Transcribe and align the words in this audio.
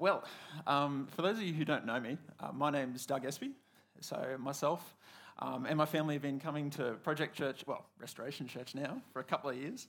Well, 0.00 0.22
um, 0.68 1.08
for 1.10 1.22
those 1.22 1.38
of 1.38 1.42
you 1.42 1.52
who 1.52 1.64
don't 1.64 1.84
know 1.84 1.98
me, 1.98 2.18
uh, 2.38 2.52
my 2.52 2.70
name 2.70 2.92
is 2.94 3.04
Doug 3.04 3.24
Espy. 3.24 3.50
So, 3.98 4.36
myself 4.38 4.94
um, 5.40 5.66
and 5.66 5.76
my 5.76 5.86
family 5.86 6.14
have 6.14 6.22
been 6.22 6.38
coming 6.38 6.70
to 6.70 6.92
Project 7.02 7.34
Church, 7.34 7.64
well, 7.66 7.84
Restoration 7.98 8.46
Church 8.46 8.76
now, 8.76 9.02
for 9.12 9.18
a 9.18 9.24
couple 9.24 9.50
of 9.50 9.56
years. 9.56 9.88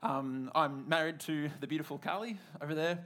Um, 0.00 0.52
I'm 0.54 0.88
married 0.88 1.18
to 1.20 1.50
the 1.58 1.66
beautiful 1.66 1.98
Carly 1.98 2.38
over 2.60 2.72
there. 2.72 3.04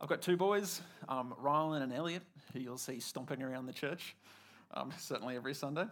I've 0.00 0.08
got 0.08 0.22
two 0.22 0.38
boys, 0.38 0.80
um, 1.06 1.34
Rylan 1.38 1.82
and 1.82 1.92
Elliot, 1.92 2.22
who 2.54 2.60
you'll 2.60 2.78
see 2.78 2.98
stomping 2.98 3.42
around 3.42 3.66
the 3.66 3.74
church 3.74 4.16
um, 4.72 4.90
certainly 4.98 5.36
every 5.36 5.52
Sunday. 5.52 5.84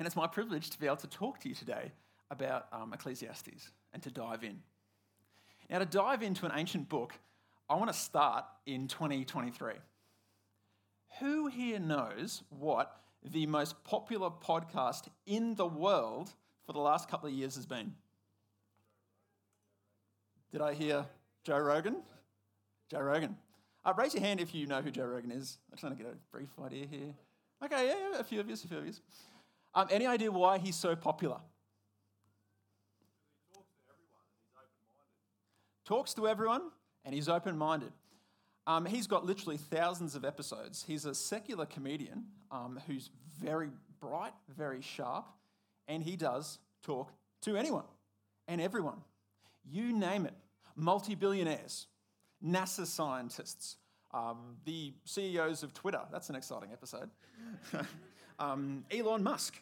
And 0.00 0.06
it's 0.06 0.16
my 0.16 0.26
privilege 0.26 0.70
to 0.70 0.80
be 0.80 0.86
able 0.86 0.96
to 0.96 1.06
talk 1.06 1.38
to 1.42 1.48
you 1.48 1.54
today 1.54 1.92
about 2.32 2.66
um, 2.72 2.92
Ecclesiastes 2.92 3.70
and 3.92 4.02
to 4.02 4.10
dive 4.10 4.42
in. 4.42 4.60
Now, 5.70 5.78
to 5.78 5.86
dive 5.86 6.24
into 6.24 6.46
an 6.46 6.52
ancient 6.56 6.88
book, 6.88 7.14
I 7.68 7.76
want 7.76 7.90
to 7.90 7.98
start 7.98 8.44
in 8.66 8.88
2023. 8.88 9.72
Who 11.20 11.46
here 11.46 11.78
knows 11.78 12.42
what 12.50 13.00
the 13.22 13.46
most 13.46 13.82
popular 13.84 14.28
podcast 14.28 15.08
in 15.26 15.54
the 15.54 15.66
world 15.66 16.30
for 16.66 16.74
the 16.74 16.80
last 16.80 17.08
couple 17.08 17.28
of 17.28 17.34
years 17.34 17.54
has 17.54 17.64
been? 17.64 17.94
Did 20.52 20.60
I 20.60 20.74
hear 20.74 21.06
Joe 21.42 21.58
Rogan? 21.58 21.96
Joe 22.90 23.00
Rogan. 23.00 23.36
Uh, 23.84 23.94
raise 23.96 24.12
your 24.14 24.22
hand 24.22 24.40
if 24.40 24.54
you 24.54 24.66
know 24.66 24.82
who 24.82 24.90
Joe 24.90 25.06
Rogan 25.06 25.30
is. 25.30 25.58
I 25.70 25.76
just 25.76 25.84
want 25.84 25.96
to 25.96 26.02
get 26.02 26.12
a 26.12 26.16
brief 26.36 26.50
idea 26.62 26.86
here. 26.86 27.14
Okay, 27.64 27.88
yeah, 27.88 27.94
yeah 28.12 28.20
a 28.20 28.24
few 28.24 28.40
of 28.40 28.48
you, 28.48 28.54
a 28.54 28.56
few 28.56 28.78
of 28.78 28.86
you. 28.86 28.92
Um, 29.74 29.88
any 29.90 30.06
idea 30.06 30.30
why 30.30 30.58
he's 30.58 30.76
so 30.76 30.94
popular? 30.94 31.38
Talks 33.54 33.72
to 33.74 33.88
everyone. 33.88 34.20
Talks 35.86 36.14
to 36.14 36.28
everyone 36.28 36.62
and 37.04 37.14
he's 37.14 37.28
open 37.28 37.56
minded. 37.56 37.92
Um, 38.66 38.86
he's 38.86 39.06
got 39.06 39.26
literally 39.26 39.58
thousands 39.58 40.14
of 40.14 40.24
episodes. 40.24 40.84
He's 40.86 41.04
a 41.04 41.14
secular 41.14 41.66
comedian 41.66 42.24
um, 42.50 42.80
who's 42.86 43.10
very 43.40 43.70
bright, 44.00 44.32
very 44.56 44.80
sharp, 44.80 45.26
and 45.86 46.02
he 46.02 46.16
does 46.16 46.58
talk 46.82 47.12
to 47.42 47.56
anyone 47.56 47.84
and 48.48 48.60
everyone. 48.60 49.02
You 49.70 49.92
name 49.92 50.24
it 50.26 50.34
multi 50.76 51.14
billionaires, 51.14 51.86
NASA 52.44 52.86
scientists, 52.86 53.76
um, 54.12 54.56
the 54.64 54.92
CEOs 55.04 55.62
of 55.62 55.74
Twitter. 55.74 56.00
That's 56.12 56.28
an 56.28 56.36
exciting 56.36 56.70
episode. 56.72 57.10
um, 58.38 58.84
Elon 58.90 59.22
Musk. 59.22 59.60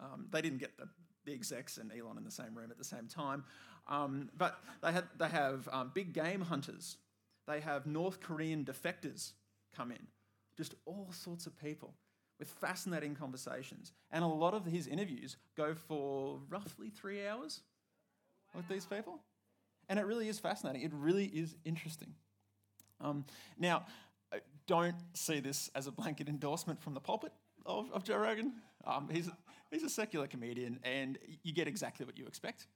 Um, 0.00 0.26
they 0.30 0.42
didn't 0.42 0.58
get 0.58 0.76
the, 0.76 0.88
the 1.24 1.32
execs 1.32 1.78
and 1.78 1.90
Elon 1.92 2.18
in 2.18 2.24
the 2.24 2.30
same 2.30 2.54
room 2.54 2.70
at 2.70 2.78
the 2.78 2.84
same 2.84 3.06
time. 3.06 3.44
Um, 3.86 4.30
but 4.36 4.58
they, 4.82 4.92
they 5.18 5.28
have 5.28 5.68
um, 5.72 5.90
big 5.94 6.12
game 6.12 6.40
hunters. 6.40 6.96
They 7.46 7.60
have 7.60 7.86
North 7.86 8.20
Korean 8.20 8.64
defectors 8.64 9.32
come 9.76 9.90
in. 9.90 10.06
Just 10.56 10.74
all 10.86 11.08
sorts 11.10 11.46
of 11.46 11.58
people 11.58 11.94
with 12.38 12.48
fascinating 12.48 13.14
conversations. 13.14 13.92
And 14.10 14.24
a 14.24 14.28
lot 14.28 14.54
of 14.54 14.64
his 14.64 14.86
interviews 14.86 15.36
go 15.56 15.74
for 15.74 16.38
roughly 16.48 16.90
three 16.90 17.26
hours 17.26 17.60
with 18.54 18.66
these 18.68 18.86
people. 18.86 19.20
And 19.88 19.98
it 19.98 20.06
really 20.06 20.28
is 20.28 20.38
fascinating. 20.38 20.82
It 20.82 20.92
really 20.94 21.26
is 21.26 21.56
interesting. 21.64 22.14
Um, 23.00 23.24
now, 23.58 23.84
uh, 24.32 24.38
don't 24.66 24.96
see 25.12 25.40
this 25.40 25.70
as 25.74 25.86
a 25.86 25.92
blanket 25.92 26.28
endorsement 26.28 26.80
from 26.80 26.94
the 26.94 27.00
pulpit 27.00 27.32
of, 27.66 27.92
of 27.92 28.04
Joe 28.04 28.16
Rogan. 28.16 28.54
Um, 28.86 29.08
he's, 29.12 29.28
he's 29.70 29.82
a 29.82 29.90
secular 29.90 30.26
comedian, 30.26 30.80
and 30.82 31.18
you 31.42 31.52
get 31.52 31.68
exactly 31.68 32.06
what 32.06 32.18
you 32.18 32.26
expect. 32.26 32.66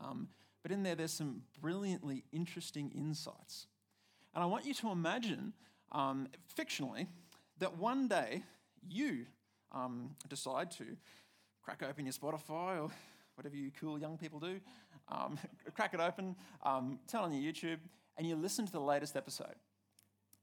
Um, 0.00 0.28
but 0.66 0.72
in 0.72 0.82
there, 0.82 0.96
there's 0.96 1.12
some 1.12 1.42
brilliantly 1.60 2.24
interesting 2.32 2.90
insights. 2.90 3.68
And 4.34 4.42
I 4.42 4.48
want 4.48 4.66
you 4.66 4.74
to 4.74 4.90
imagine, 4.90 5.52
um, 5.92 6.26
fictionally, 6.58 7.06
that 7.60 7.78
one 7.78 8.08
day 8.08 8.42
you 8.88 9.26
um, 9.70 10.16
decide 10.28 10.72
to 10.72 10.84
crack 11.62 11.84
open 11.88 12.04
your 12.04 12.14
Spotify 12.14 12.82
or 12.82 12.90
whatever 13.36 13.54
you 13.54 13.70
cool 13.78 13.96
young 13.96 14.18
people 14.18 14.40
do, 14.40 14.58
um, 15.06 15.38
crack 15.76 15.94
it 15.94 16.00
open, 16.00 16.34
um, 16.64 16.98
turn 17.06 17.20
on 17.20 17.32
your 17.32 17.52
YouTube, 17.52 17.78
and 18.18 18.26
you 18.26 18.34
listen 18.34 18.66
to 18.66 18.72
the 18.72 18.80
latest 18.80 19.16
episode. 19.16 19.54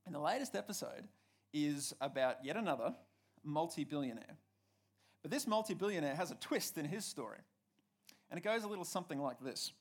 And 0.05 0.15
the 0.15 0.21
latest 0.21 0.55
episode 0.55 1.03
is 1.53 1.93
about 1.99 2.37
yet 2.45 2.55
another 2.55 2.95
multi 3.43 3.83
billionaire. 3.83 4.37
But 5.21 5.31
this 5.31 5.45
multi 5.47 5.73
billionaire 5.73 6.15
has 6.15 6.31
a 6.31 6.35
twist 6.35 6.77
in 6.77 6.85
his 6.85 7.03
story. 7.03 7.39
And 8.29 8.37
it 8.37 8.43
goes 8.45 8.63
a 8.63 8.69
little 8.69 8.85
something 8.85 9.19
like 9.19 9.41
this. 9.41 9.73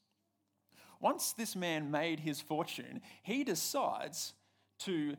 Once 1.02 1.32
this 1.32 1.56
man 1.56 1.90
made 1.90 2.20
his 2.20 2.40
fortune, 2.40 3.02
he 3.24 3.42
decides 3.42 4.34
to 4.78 5.16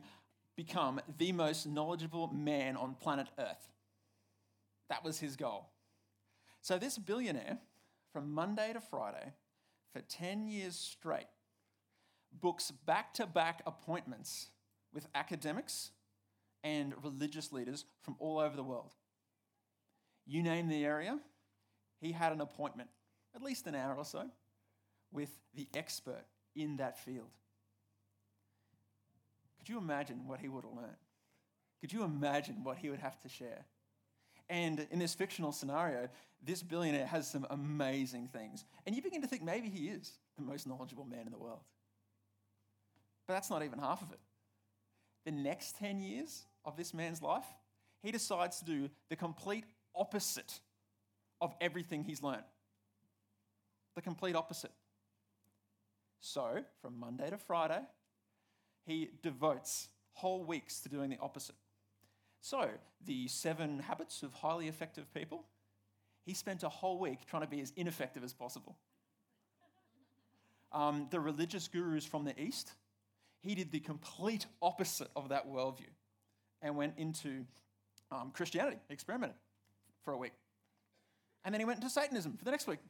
become 0.56 0.98
the 1.18 1.30
most 1.30 1.66
knowledgeable 1.66 2.26
man 2.28 2.74
on 2.74 2.94
planet 2.94 3.28
Earth. 3.38 3.68
That 4.88 5.04
was 5.04 5.20
his 5.20 5.36
goal. 5.36 5.68
So, 6.62 6.78
this 6.78 6.96
billionaire, 6.96 7.58
from 8.14 8.32
Monday 8.32 8.72
to 8.72 8.80
Friday, 8.80 9.32
for 9.92 10.00
10 10.00 10.48
years 10.48 10.74
straight, 10.74 11.26
books 12.32 12.70
back 12.70 13.12
to 13.14 13.26
back 13.26 13.60
appointments 13.66 14.48
with 14.92 15.06
academics 15.14 15.90
and 16.62 16.94
religious 17.02 17.52
leaders 17.52 17.84
from 18.00 18.16
all 18.18 18.38
over 18.38 18.56
the 18.56 18.62
world. 18.62 18.94
You 20.24 20.42
name 20.42 20.68
the 20.68 20.86
area, 20.86 21.18
he 22.00 22.12
had 22.12 22.32
an 22.32 22.40
appointment, 22.40 22.88
at 23.34 23.42
least 23.42 23.66
an 23.66 23.74
hour 23.74 23.94
or 23.96 24.04
so, 24.06 24.30
with 25.14 25.30
the 25.54 25.68
expert 25.74 26.24
in 26.54 26.76
that 26.76 26.98
field. 26.98 27.30
Could 29.58 29.68
you 29.70 29.78
imagine 29.78 30.26
what 30.26 30.40
he 30.40 30.48
would 30.48 30.64
have 30.64 30.74
learned? 30.74 30.96
Could 31.80 31.92
you 31.92 32.02
imagine 32.02 32.62
what 32.62 32.76
he 32.76 32.90
would 32.90 32.98
have 32.98 33.18
to 33.20 33.28
share? 33.28 33.64
And 34.50 34.86
in 34.90 34.98
this 34.98 35.14
fictional 35.14 35.52
scenario, 35.52 36.08
this 36.42 36.62
billionaire 36.62 37.06
has 37.06 37.30
some 37.30 37.46
amazing 37.48 38.28
things. 38.28 38.64
And 38.84 38.94
you 38.94 39.00
begin 39.00 39.22
to 39.22 39.28
think 39.28 39.42
maybe 39.42 39.70
he 39.70 39.88
is 39.88 40.12
the 40.36 40.42
most 40.42 40.66
knowledgeable 40.66 41.06
man 41.06 41.26
in 41.26 41.32
the 41.32 41.38
world. 41.38 41.60
But 43.26 43.34
that's 43.34 43.48
not 43.48 43.62
even 43.62 43.78
half 43.78 44.02
of 44.02 44.12
it. 44.12 44.18
The 45.24 45.32
next 45.32 45.78
10 45.78 46.00
years 46.00 46.44
of 46.66 46.76
this 46.76 46.92
man's 46.92 47.22
life, 47.22 47.46
he 48.02 48.12
decides 48.12 48.58
to 48.58 48.64
do 48.66 48.90
the 49.08 49.16
complete 49.16 49.64
opposite 49.96 50.60
of 51.40 51.54
everything 51.60 52.04
he's 52.04 52.22
learned. 52.22 52.44
The 53.94 54.02
complete 54.02 54.36
opposite. 54.36 54.72
So, 56.26 56.64
from 56.80 56.98
Monday 56.98 57.28
to 57.28 57.36
Friday, 57.36 57.82
he 58.86 59.10
devotes 59.22 59.88
whole 60.14 60.42
weeks 60.42 60.80
to 60.80 60.88
doing 60.88 61.10
the 61.10 61.18
opposite. 61.20 61.54
So, 62.40 62.70
the 63.04 63.28
seven 63.28 63.78
habits 63.78 64.22
of 64.22 64.32
highly 64.32 64.66
effective 64.66 65.12
people, 65.12 65.44
he 66.24 66.32
spent 66.32 66.62
a 66.62 66.70
whole 66.70 66.98
week 66.98 67.26
trying 67.26 67.42
to 67.42 67.48
be 67.48 67.60
as 67.60 67.74
ineffective 67.76 68.24
as 68.24 68.32
possible. 68.32 68.74
Um, 70.72 71.08
the 71.10 71.20
religious 71.20 71.68
gurus 71.68 72.06
from 72.06 72.24
the 72.24 72.40
East, 72.40 72.72
he 73.42 73.54
did 73.54 73.70
the 73.70 73.80
complete 73.80 74.46
opposite 74.62 75.10
of 75.14 75.28
that 75.28 75.46
worldview 75.46 75.92
and 76.62 76.74
went 76.74 76.94
into 76.96 77.44
um, 78.10 78.30
Christianity, 78.32 78.78
experimented 78.88 79.36
for 80.02 80.14
a 80.14 80.16
week. 80.18 80.32
And 81.44 81.52
then 81.52 81.60
he 81.60 81.66
went 81.66 81.80
into 81.80 81.90
Satanism 81.90 82.38
for 82.38 82.46
the 82.46 82.50
next 82.50 82.66
week. 82.66 82.80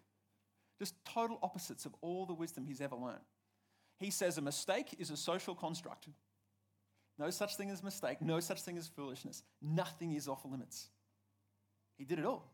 Just 0.79 0.95
total 1.05 1.39
opposites 1.43 1.87
of 1.87 1.95
all 2.01 2.27
the 2.27 2.35
wisdom 2.35 2.65
he's 2.67 2.81
ever 2.81 2.97
learned. 2.97 3.25
He 3.99 4.11
says 4.11 4.39
a 4.39 4.43
mistake 4.43 4.97
is 4.99 5.11
a 5.11 5.17
social 5.17 5.55
construct. 5.55 6.09
No 7.19 7.31
such 7.31 7.57
thing 7.57 7.71
as 7.71 7.83
mistake, 7.83 8.21
no 8.21 8.41
such 8.41 8.63
thing 8.63 8.77
as 8.77 8.89
foolishness. 8.89 9.45
Nothing 9.63 10.15
is 10.15 10.27
off 10.27 10.45
limits. 10.45 10.89
He 11.97 12.05
did 12.05 12.19
it 12.19 12.25
all. 12.25 12.51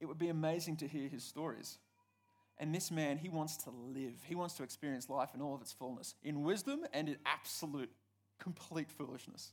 It 0.00 0.06
would 0.06 0.18
be 0.18 0.28
amazing 0.28 0.76
to 0.78 0.88
hear 0.88 1.08
his 1.08 1.22
stories. 1.22 1.78
And 2.58 2.74
this 2.74 2.90
man, 2.90 3.18
he 3.18 3.28
wants 3.28 3.56
to 3.58 3.70
live. 3.70 4.14
He 4.26 4.34
wants 4.34 4.54
to 4.54 4.64
experience 4.64 5.08
life 5.08 5.30
in 5.34 5.40
all 5.40 5.54
of 5.54 5.60
its 5.60 5.72
fullness, 5.72 6.14
in 6.24 6.42
wisdom 6.42 6.80
and 6.92 7.08
in 7.08 7.16
absolute, 7.24 7.90
complete 8.40 8.90
foolishness. 8.90 9.52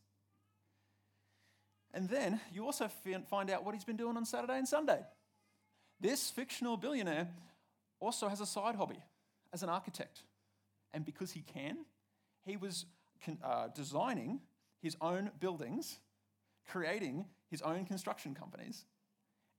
And 1.93 2.09
then 2.09 2.41
you 2.51 2.65
also 2.65 2.89
find 3.29 3.49
out 3.49 3.63
what 3.63 3.75
he's 3.75 3.83
been 3.83 3.97
doing 3.97 4.17
on 4.17 4.25
Saturday 4.25 4.57
and 4.57 4.67
Sunday. 4.67 4.99
This 5.99 6.29
fictional 6.29 6.77
billionaire 6.77 7.29
also 7.99 8.27
has 8.27 8.41
a 8.41 8.45
side 8.45 8.75
hobby 8.75 9.01
as 9.53 9.63
an 9.63 9.69
architect. 9.69 10.23
And 10.93 11.05
because 11.05 11.31
he 11.31 11.41
can, 11.41 11.77
he 12.45 12.57
was 12.57 12.85
uh, 13.43 13.67
designing 13.73 14.39
his 14.81 14.95
own 15.01 15.31
buildings, 15.39 15.99
creating 16.69 17.25
his 17.49 17.61
own 17.61 17.85
construction 17.85 18.33
companies, 18.33 18.85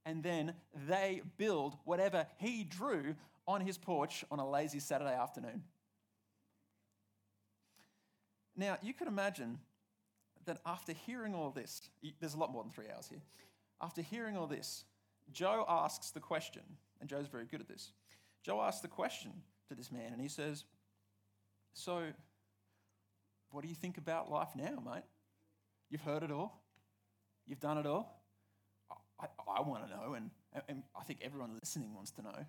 and 0.05 0.23
then 0.23 0.55
they 0.89 1.23
build 1.37 1.77
whatever 1.85 2.27
he 2.39 2.63
drew 2.63 3.17
on 3.49 3.61
his 3.61 3.77
porch 3.77 4.25
on 4.31 4.39
a 4.39 4.49
lazy 4.49 4.79
Saturday 4.79 5.15
afternoon. 5.15 5.63
Now, 8.57 8.79
you 8.83 8.95
could 8.95 9.09
imagine 9.09 9.59
that 10.47 10.61
after 10.65 10.93
hearing 10.93 11.35
all 11.35 11.51
this, 11.51 11.83
there's 12.21 12.35
a 12.35 12.39
lot 12.39 12.53
more 12.53 12.63
than 12.63 12.73
three 12.73 12.87
hours 12.95 13.09
here. 13.09 13.21
After 13.81 14.01
hearing 14.01 14.37
all 14.37 14.47
this, 14.47 14.85
Joe 15.33 15.65
asks 15.69 16.11
the 16.11 16.21
question, 16.21 16.63
and 17.01 17.09
Joe's 17.09 17.27
very 17.29 17.47
good 17.47 17.61
at 17.61 17.69
this. 17.69 17.93
Joe 18.43 18.61
asks 18.63 18.81
the 18.81 18.89
question 18.89 19.33
to 19.69 19.75
this 19.75 19.91
man, 19.91 20.13
and 20.13 20.21
he 20.21 20.29
says, 20.29 20.65
So, 21.75 22.05
what 23.51 23.63
do 23.63 23.69
you 23.69 23.75
think 23.75 23.99
about 23.99 24.31
life 24.31 24.51
now, 24.57 24.83
mate? 24.85 25.05
You've 25.91 26.03
heard 26.03 26.23
it 26.23 26.31
all, 26.31 26.63
you've 27.47 27.61
done 27.61 27.79
it 27.79 27.87
all. 27.87 28.23
I, 29.19 29.27
I, 29.49 29.63
want 29.63 29.89
to 29.89 29.91
know, 29.91 30.13
and, 30.13 30.31
and 30.69 30.83
I 30.95 31.03
think 31.03 31.21
everyone 31.23 31.55
listening 31.59 31.95
wants 31.95 32.11
to 32.13 32.23
know 32.23 32.45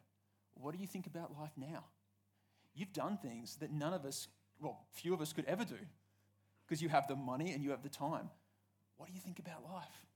what 0.59 0.73
do 0.73 0.81
you 0.81 0.87
think 0.87 1.07
about 1.07 1.31
life 1.39 1.51
now? 1.55 1.85
You've 2.73 2.93
done 2.93 3.17
things 3.17 3.57
that 3.57 3.71
none 3.71 3.93
of 3.93 4.05
us, 4.05 4.27
well, 4.59 4.85
few 4.91 5.13
of 5.13 5.21
us 5.21 5.33
could 5.33 5.45
ever 5.45 5.63
do 5.63 5.77
because 6.65 6.81
you 6.81 6.89
have 6.89 7.07
the 7.07 7.15
money 7.15 7.53
and 7.53 7.63
you 7.63 7.71
have 7.71 7.83
the 7.83 7.89
time. 7.89 8.29
What 8.97 9.07
do 9.07 9.13
you 9.13 9.19
think 9.19 9.39
about 9.39 9.63
life? 9.71 10.06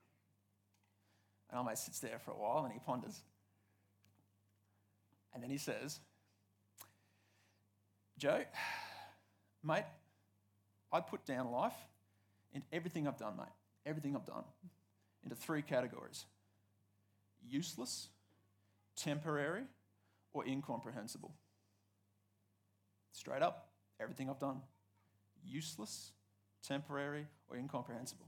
And 1.52 1.60
mate 1.66 1.78
sits 1.78 2.00
there 2.00 2.20
for 2.20 2.32
a 2.32 2.36
while 2.36 2.64
and 2.64 2.74
he 2.74 2.80
ponders. 2.80 3.22
And 5.34 5.44
then 5.44 5.50
he 5.50 5.58
says, 5.58 6.00
Joe, 8.18 8.44
mate, 9.64 9.84
I 10.92 11.00
put 11.02 11.26
down 11.26 11.52
life 11.52 11.74
and 12.54 12.64
everything 12.72 13.08
I've 13.08 13.18
done, 13.18 13.38
mate, 13.38 13.46
everything 13.86 14.16
I've 14.16 14.26
done, 14.26 14.44
into 15.24 15.36
three 15.36 15.62
categories 15.62 16.26
useless, 17.50 18.10
temporary, 18.96 19.64
or 20.32 20.46
incomprehensible. 20.46 21.34
Straight 23.12 23.42
up, 23.42 23.70
everything 24.00 24.30
I've 24.30 24.40
done, 24.40 24.62
useless, 25.44 26.12
temporary, 26.66 27.26
or 27.50 27.58
incomprehensible. 27.58 28.28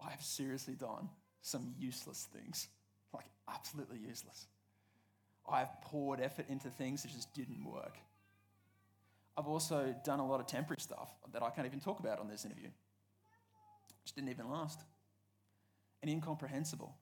I 0.00 0.10
have 0.10 0.22
seriously 0.22 0.74
done 0.74 1.08
some 1.42 1.74
useless 1.78 2.28
things, 2.32 2.68
like 3.14 3.26
absolutely 3.48 3.98
useless. 3.98 4.46
I've 5.50 5.80
poured 5.82 6.20
effort 6.20 6.46
into 6.48 6.68
things 6.70 7.02
that 7.02 7.12
just 7.12 7.32
didn't 7.34 7.64
work. 7.64 7.96
I've 9.36 9.48
also 9.48 9.94
done 10.04 10.20
a 10.20 10.26
lot 10.26 10.40
of 10.40 10.46
temporary 10.46 10.80
stuff 10.80 11.10
that 11.32 11.42
I 11.42 11.50
can't 11.50 11.66
even 11.66 11.80
talk 11.80 12.00
about 12.00 12.18
on 12.18 12.28
this 12.28 12.44
interview. 12.44 12.68
Just 14.04 14.14
didn't 14.14 14.30
even 14.30 14.50
last. 14.50 14.80
And 16.02 16.10
incomprehensible. 16.10 16.94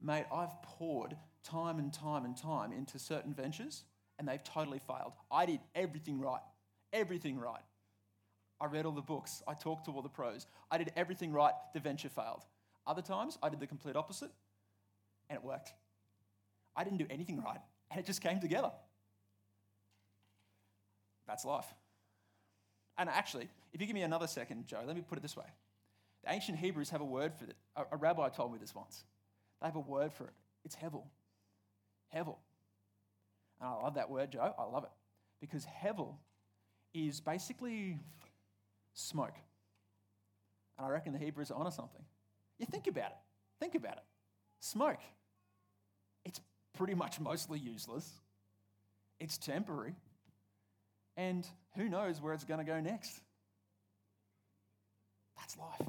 Mate, 0.00 0.26
I've 0.32 0.62
poured 0.62 1.16
time 1.42 1.78
and 1.78 1.92
time 1.92 2.24
and 2.24 2.36
time 2.36 2.72
into 2.72 2.98
certain 2.98 3.32
ventures 3.32 3.84
and 4.18 4.28
they've 4.28 4.42
totally 4.42 4.80
failed. 4.86 5.12
I 5.30 5.46
did 5.46 5.60
everything 5.74 6.20
right. 6.20 6.40
Everything 6.92 7.38
right. 7.38 7.62
I 8.60 8.66
read 8.66 8.86
all 8.86 8.92
the 8.92 9.00
books. 9.00 9.42
I 9.46 9.54
talked 9.54 9.84
to 9.84 9.92
all 9.92 10.02
the 10.02 10.08
pros. 10.08 10.46
I 10.70 10.78
did 10.78 10.92
everything 10.96 11.32
right. 11.32 11.52
The 11.74 11.80
venture 11.80 12.08
failed. 12.08 12.44
Other 12.88 13.02
times, 13.02 13.36
I 13.42 13.50
did 13.50 13.60
the 13.60 13.66
complete 13.66 13.94
opposite 13.94 14.30
and 15.28 15.36
it 15.36 15.44
worked. 15.44 15.74
I 16.74 16.84
didn't 16.84 16.98
do 16.98 17.06
anything 17.10 17.40
right 17.40 17.60
and 17.90 18.00
it 18.00 18.06
just 18.06 18.22
came 18.22 18.40
together. 18.40 18.72
That's 21.26 21.44
life. 21.44 21.66
And 22.96 23.10
actually, 23.10 23.48
if 23.72 23.80
you 23.80 23.86
give 23.86 23.94
me 23.94 24.02
another 24.02 24.26
second, 24.26 24.66
Joe, 24.66 24.80
let 24.86 24.96
me 24.96 25.02
put 25.06 25.18
it 25.18 25.20
this 25.20 25.36
way. 25.36 25.44
The 26.24 26.32
ancient 26.32 26.58
Hebrews 26.58 26.90
have 26.90 27.02
a 27.02 27.04
word 27.04 27.34
for 27.34 27.44
it. 27.44 27.56
A, 27.76 27.96
rabbi 27.96 28.30
told 28.30 28.52
me 28.52 28.58
this 28.58 28.74
once. 28.74 29.04
They 29.60 29.66
have 29.66 29.76
a 29.76 29.80
word 29.80 30.12
for 30.12 30.24
it. 30.24 30.32
It's 30.64 30.74
hevel. 30.74 31.04
Hevel. 32.14 32.36
And 33.60 33.68
I 33.68 33.74
love 33.82 33.94
that 33.94 34.10
word, 34.10 34.32
Joe. 34.32 34.54
I 34.58 34.64
love 34.64 34.84
it. 34.84 34.90
Because 35.40 35.66
hevel 35.84 36.14
is 36.94 37.20
basically 37.20 37.98
smoke. 38.94 39.34
And 40.76 40.86
I 40.86 40.90
reckon 40.90 41.12
the 41.12 41.18
Hebrews 41.18 41.50
are 41.50 41.58
onto 41.58 41.70
something. 41.70 42.02
You 42.58 42.66
think 42.66 42.86
about 42.86 43.10
it. 43.10 43.16
Think 43.60 43.74
about 43.74 43.94
it. 43.94 44.04
Smoke. 44.60 45.00
It's 46.24 46.40
pretty 46.76 46.94
much 46.94 47.20
mostly 47.20 47.58
useless. 47.58 48.10
It's 49.20 49.38
temporary. 49.38 49.94
And 51.16 51.46
who 51.76 51.88
knows 51.88 52.20
where 52.20 52.32
it's 52.32 52.44
going 52.44 52.64
to 52.64 52.70
go 52.70 52.80
next? 52.80 53.20
That's 55.36 55.56
life. 55.56 55.88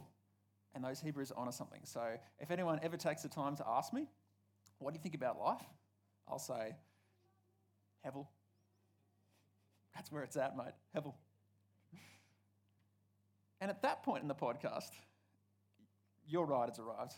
And 0.73 0.83
those 0.83 0.99
Hebrews 0.99 1.31
honor 1.35 1.51
something. 1.51 1.81
So 1.83 2.01
if 2.39 2.51
anyone 2.51 2.79
ever 2.83 2.97
takes 2.97 3.23
the 3.23 3.29
time 3.29 3.55
to 3.57 3.67
ask 3.67 3.91
me, 3.91 4.07
what 4.77 4.91
do 4.91 4.97
you 4.97 5.01
think 5.01 5.15
about 5.15 5.39
life? 5.39 5.61
I'll 6.27 6.39
say, 6.39 6.75
Hevel. 8.05 8.27
That's 9.95 10.11
where 10.11 10.23
it's 10.23 10.37
at, 10.37 10.55
mate. 10.55 10.73
Hevel. 10.95 11.13
And 13.59 13.69
at 13.69 13.81
that 13.81 14.03
point 14.03 14.21
in 14.21 14.27
the 14.27 14.35
podcast, 14.35 14.91
your 16.29 16.45
ride 16.45 16.69
has 16.69 16.79
arrived. 16.79 17.13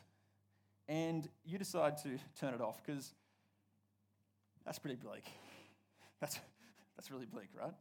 And 0.87 1.27
you 1.45 1.57
decide 1.57 1.97
to 1.99 2.17
turn 2.39 2.53
it 2.53 2.61
off 2.61 2.81
because 2.83 3.13
that's 4.65 4.79
pretty 4.79 4.95
bleak. 4.95 5.25
That's, 6.19 6.39
that's 6.95 7.11
really 7.11 7.25
bleak, 7.25 7.49
right? 7.59 7.73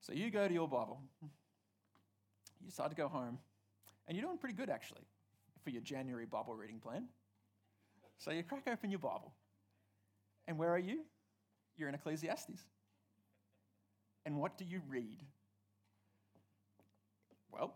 So 0.00 0.12
you 0.12 0.30
go 0.30 0.46
to 0.46 0.52
your 0.52 0.68
Bible, 0.68 1.00
you 1.22 2.66
decide 2.66 2.90
to 2.90 2.96
go 2.96 3.08
home, 3.08 3.38
and 4.06 4.16
you're 4.16 4.26
doing 4.26 4.38
pretty 4.38 4.54
good 4.54 4.68
actually 4.68 5.02
for 5.62 5.70
your 5.70 5.82
January 5.82 6.26
Bible 6.26 6.54
reading 6.54 6.78
plan. 6.78 7.04
So 8.18 8.30
you 8.30 8.42
crack 8.42 8.64
open 8.70 8.90
your 8.90 8.98
Bible. 8.98 9.32
And 10.46 10.58
where 10.58 10.70
are 10.70 10.78
you? 10.78 11.00
You're 11.76 11.88
in 11.88 11.94
Ecclesiastes. 11.94 12.60
And 14.26 14.36
what 14.36 14.58
do 14.58 14.64
you 14.64 14.80
read? 14.88 15.22
Well, 17.50 17.74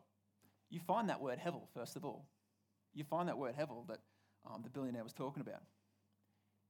you 0.71 0.81
find 0.81 1.09
that 1.09 1.21
word 1.21 1.39
hevel, 1.39 1.63
first 1.75 1.97
of 1.97 2.05
all. 2.05 2.27
You 2.95 3.05
find 3.05 3.29
that 3.29 3.39
word 3.39 3.55
hevel 3.59 3.87
that 3.89 4.01
um, 4.47 4.63
the 4.63 4.71
billionaire 4.71 5.05
was 5.05 5.13
talking 5.13 5.41
about. 5.41 5.63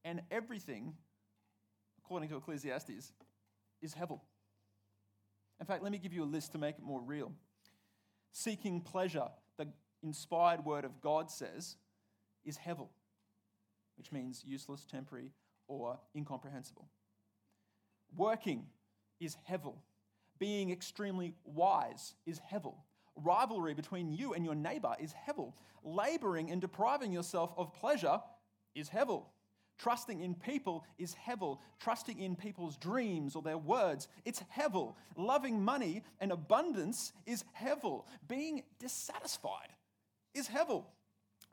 And 0.03 0.21
everything, 0.31 0.93
according 2.03 2.29
to 2.29 2.37
Ecclesiastes, 2.37 3.13
is 3.81 3.93
hevel. 3.93 4.21
In 5.59 5.65
fact, 5.65 5.83
let 5.83 5.91
me 5.91 5.97
give 5.97 6.13
you 6.13 6.23
a 6.23 6.25
list 6.25 6.53
to 6.53 6.57
make 6.57 6.77
it 6.77 6.83
more 6.83 7.01
real. 7.01 7.31
Seeking 8.31 8.81
pleasure, 8.81 9.27
the 9.57 9.67
inspired 10.03 10.63
word 10.63 10.85
of 10.85 11.01
God 11.01 11.29
says, 11.29 11.75
is 12.45 12.57
hevel, 12.57 12.87
which 13.97 14.11
means 14.11 14.43
useless, 14.45 14.85
temporary, 14.89 15.31
or 15.67 15.99
incomprehensible. 16.15 16.87
Working 18.15 18.65
is 19.19 19.35
hevel. 19.49 19.75
Being 20.39 20.71
extremely 20.71 21.35
wise 21.43 22.15
is 22.25 22.39
hevel. 22.51 22.75
Rivalry 23.15 23.73
between 23.73 24.11
you 24.11 24.33
and 24.33 24.45
your 24.45 24.55
neighbor 24.55 24.95
is 24.99 25.13
hevel. 25.27 25.53
Laboring 25.83 26.51
and 26.51 26.61
depriving 26.61 27.11
yourself 27.11 27.53
of 27.57 27.73
pleasure 27.73 28.21
is 28.75 28.89
hevel. 28.89 29.25
Trusting 29.77 30.19
in 30.19 30.35
people 30.35 30.85
is 30.97 31.15
hevel. 31.25 31.59
Trusting 31.79 32.19
in 32.19 32.35
people's 32.35 32.77
dreams 32.77 33.35
or 33.35 33.41
their 33.41 33.57
words, 33.57 34.07
it's 34.25 34.43
hevel. 34.55 34.95
Loving 35.15 35.63
money 35.63 36.03
and 36.19 36.31
abundance 36.31 37.13
is 37.25 37.45
hevel. 37.59 38.03
Being 38.27 38.63
dissatisfied 38.79 39.69
is 40.33 40.47
hevel. 40.49 40.83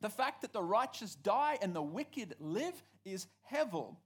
The 0.00 0.11
fact 0.11 0.42
that 0.42 0.52
the 0.52 0.62
righteous 0.62 1.14
die 1.14 1.59
and 1.62 1.75
the 1.75 1.83
wicked 1.83 2.35
live 2.40 2.83
is 3.04 3.26
hevel. 3.52 3.97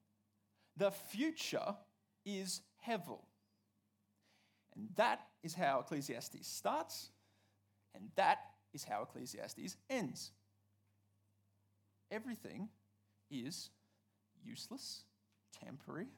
The 0.76 0.90
future 0.90 1.74
is 2.24 2.60
hevel. 2.86 3.20
And 4.76 4.88
that 4.96 5.20
is 5.42 5.54
how 5.54 5.80
Ecclesiastes 5.80 6.46
starts, 6.46 7.10
and 7.94 8.10
that 8.16 8.38
is 8.72 8.84
how 8.84 9.02
Ecclesiastes 9.02 9.76
ends. 9.88 10.32
Everything 12.10 12.68
is 13.30 13.70
useless, 14.44 15.04
temporary, 15.64 16.08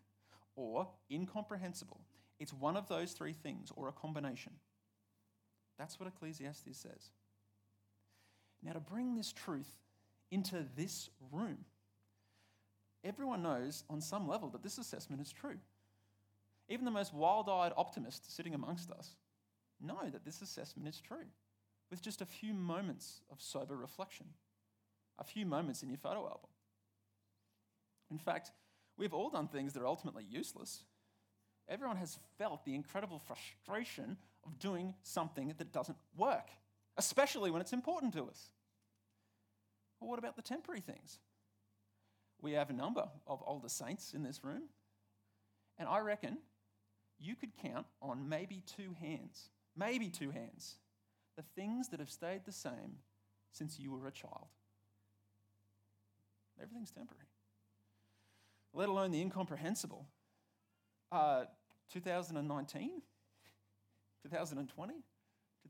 or 0.57 0.89
incomprehensible. 1.11 2.01
It's 2.39 2.53
one 2.53 2.77
of 2.77 2.89
those 2.89 3.13
three 3.13 3.33
things, 3.33 3.71
or 3.77 3.89
a 3.89 3.93
combination. 3.93 4.53
That's 5.79 5.99
what 5.99 6.09
Ecclesiastes 6.09 6.77
says. 6.77 7.11
Now, 8.63 8.73
to 8.73 8.81
bring 8.81 9.17
this 9.17 9.33
truth 9.33 9.79
into 10.31 10.65
this 10.77 11.11
room, 11.31 11.59
everyone 13.05 13.43
knows 13.43 13.85
on 13.91 14.01
some 14.01 14.29
level 14.29 14.49
that 14.51 14.63
this 14.63 14.79
assessment 14.79 15.21
is 15.21 15.33
true. 15.33 15.59
Even 16.69 16.85
the 16.85 16.91
most 16.91 17.13
wild 17.13 17.49
eyed 17.49 17.73
optimist 17.77 18.35
sitting 18.35 18.55
amongst 18.55 18.91
us 18.91 19.17
know 19.81 20.09
that 20.11 20.25
this 20.25 20.43
assessment 20.43 20.89
is 20.89 21.01
true 21.01 21.27
with 21.93 22.01
just 22.01 22.23
a 22.23 22.27
few 22.27 22.55
moments 22.55 23.21
of 23.31 23.39
sober 23.39 23.77
reflection, 23.77 24.25
a 25.19 25.25
few 25.25 25.45
moments 25.45 25.83
in 25.83 25.91
your 25.91 25.99
photo 25.99 26.21
album. 26.21 26.49
In 28.11 28.17
fact, 28.17 28.51
we've 28.97 29.13
all 29.13 29.29
done 29.29 29.47
things 29.47 29.75
that 29.75 29.83
are 29.83 29.87
ultimately 29.87 30.25
useless. 30.25 30.85
Everyone 31.69 31.99
has 31.99 32.19
felt 32.39 32.65
the 32.65 32.75
incredible 32.75 33.19
frustration 33.19 34.17
of 34.47 34.59
doing 34.59 34.95
something 35.03 35.53
that 35.59 35.71
doesn't 35.71 35.99
work, 36.17 36.49
especially 36.97 37.51
when 37.51 37.61
it's 37.61 37.75
important 37.75 38.15
to 38.15 38.25
us. 38.25 38.49
Well, 40.01 40.09
what 40.09 40.19
about 40.19 40.37
the 40.37 40.43
temporary 40.43 40.81
things? 40.81 41.19
We 42.41 42.53
have 42.53 42.71
a 42.71 42.73
number 42.75 43.07
of 43.27 43.43
older 43.47 43.69
saints 43.69 44.15
in 44.15 44.23
this 44.23 44.43
room, 44.43 44.63
and 45.79 45.87
I 45.87 45.99
reckon 45.99 46.39
you 47.19 47.37
could 47.37 47.53
count 47.63 47.85
on 48.01 48.31
maybe 48.31 48.63
two 48.79 48.97
hands, 48.99 49.51
maybe 49.77 50.09
two 50.09 50.31
hands, 50.31 50.77
the 51.37 51.43
things 51.55 51.89
that 51.89 52.01
have 52.01 52.11
stayed 52.11 52.45
the 52.45 52.53
same 52.53 52.99
since 53.51 53.79
you 53.79 53.91
were 53.91 54.07
a 54.07 54.13
child. 54.13 54.49
Everything's 56.61 56.91
temporary, 56.91 57.27
let 58.73 58.89
alone 58.89 59.11
the 59.11 59.21
incomprehensible. 59.21 60.07
Uh, 61.11 61.45
2019, 61.93 63.03
2020, 64.23 64.95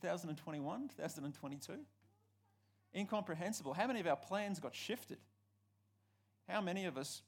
2021, 0.01 0.89
2022? 0.89 1.73
Incomprehensible. 2.95 3.73
How 3.73 3.87
many 3.87 4.01
of 4.01 4.07
our 4.07 4.17
plans 4.17 4.61
got 4.61 4.75
shifted? 4.75 5.19
How 6.49 6.61
many 6.61 6.85
of 6.85 6.97
us 6.97 7.23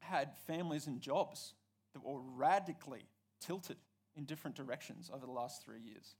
had 0.00 0.36
families 0.46 0.86
and 0.86 1.00
jobs 1.00 1.54
that 1.94 2.04
were 2.04 2.20
radically 2.20 3.06
tilted 3.40 3.76
in 4.16 4.24
different 4.24 4.56
directions 4.56 5.10
over 5.12 5.24
the 5.26 5.32
last 5.32 5.64
three 5.64 5.80
years? 5.80 6.14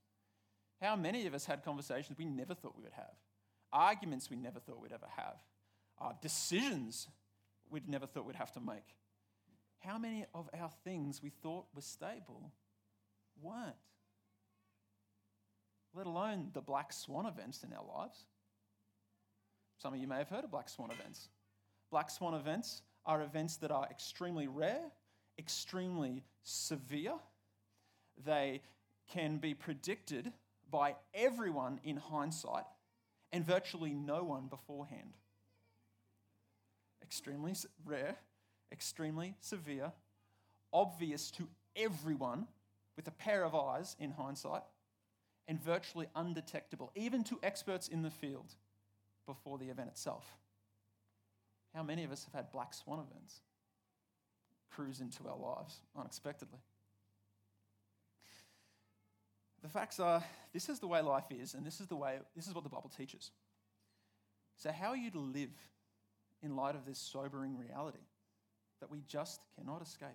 How 0.83 0.97
many 0.97 1.25
of 1.27 1.33
us 1.33 1.45
had 1.45 1.63
conversations 1.63 2.17
we 2.17 2.25
never 2.25 2.53
thought 2.53 2.75
we 2.75 2.83
would 2.83 2.91
have? 2.91 3.15
Arguments 3.71 4.29
we 4.29 4.35
never 4.35 4.59
thought 4.59 4.81
we'd 4.81 4.91
ever 4.91 5.07
have? 5.15 5.37
Uh, 5.99 6.11
decisions 6.21 7.07
we'd 7.69 7.87
never 7.87 8.05
thought 8.05 8.25
we'd 8.25 8.35
have 8.35 8.51
to 8.51 8.59
make? 8.59 8.97
How 9.79 9.97
many 9.97 10.25
of 10.35 10.49
our 10.59 10.69
things 10.83 11.21
we 11.23 11.29
thought 11.29 11.67
were 11.73 11.81
stable 11.81 12.51
weren't? 13.41 13.77
Let 15.93 16.05
alone 16.05 16.49
the 16.53 16.59
black 16.59 16.91
swan 16.91 17.27
events 17.27 17.63
in 17.63 17.71
our 17.71 17.85
lives. 17.85 18.25
Some 19.77 19.93
of 19.93 20.01
you 20.01 20.07
may 20.07 20.17
have 20.17 20.29
heard 20.29 20.43
of 20.43 20.51
black 20.51 20.67
swan 20.67 20.91
events. 20.91 21.29
Black 21.91 22.09
swan 22.09 22.33
events 22.33 22.81
are 23.05 23.21
events 23.21 23.55
that 23.57 23.71
are 23.71 23.87
extremely 23.89 24.47
rare, 24.47 24.91
extremely 25.39 26.23
severe. 26.43 27.13
They 28.25 28.61
can 29.09 29.37
be 29.37 29.53
predicted 29.53 30.33
by 30.73 30.95
everyone 31.13 31.79
in 31.83 31.97
hindsight 31.97 32.65
and 33.31 33.45
virtually 33.45 33.93
no 33.93 34.23
one 34.23 34.47
beforehand. 34.47 35.13
Extremely 37.03 37.53
rare, 37.85 38.15
extremely 38.71 39.35
severe, 39.39 39.91
obvious 40.73 41.29
to 41.29 41.47
everyone 41.75 42.47
with 42.95 43.07
a 43.07 43.11
pair 43.11 43.43
of 43.45 43.53
eyes 43.53 43.95
in 43.99 44.09
hindsight, 44.09 44.63
and 45.47 45.61
virtually 45.63 46.07
undetectable, 46.15 46.91
even 46.95 47.23
to 47.23 47.37
experts 47.43 47.87
in 47.87 48.01
the 48.01 48.09
field 48.09 48.55
before 49.27 49.59
the 49.59 49.69
event 49.69 49.89
itself. 49.89 50.25
How 51.75 51.83
many 51.83 52.03
of 52.03 52.11
us 52.11 52.23
have 52.25 52.33
had 52.33 52.51
black 52.51 52.73
swan 52.73 52.99
events 52.99 53.41
cruise 54.71 55.01
into 55.01 55.27
our 55.27 55.37
lives 55.37 55.81
unexpectedly? 55.95 56.59
The 59.63 59.69
facts 59.69 59.99
are 59.99 60.21
this 60.51 60.67
is 60.67 60.79
the 60.79 60.87
way 60.87 61.01
life 61.01 61.31
is, 61.31 61.53
and 61.53 61.65
this 61.65 61.79
is 61.79 61.87
the 61.87 61.95
way 61.95 62.19
this 62.35 62.47
is 62.47 62.53
what 62.53 62.65
the 62.65 62.69
Bible 62.69 62.91
teaches. 62.95 63.31
So, 64.57 64.71
how 64.71 64.89
are 64.89 64.97
you 64.97 65.09
to 65.11 65.19
live 65.19 65.51
in 66.41 66.55
light 66.55 66.75
of 66.75 66.85
this 66.85 66.99
sobering 66.99 67.57
reality 67.57 68.05
that 68.81 68.91
we 68.91 69.01
just 69.07 69.39
cannot 69.57 69.81
escape? 69.81 70.09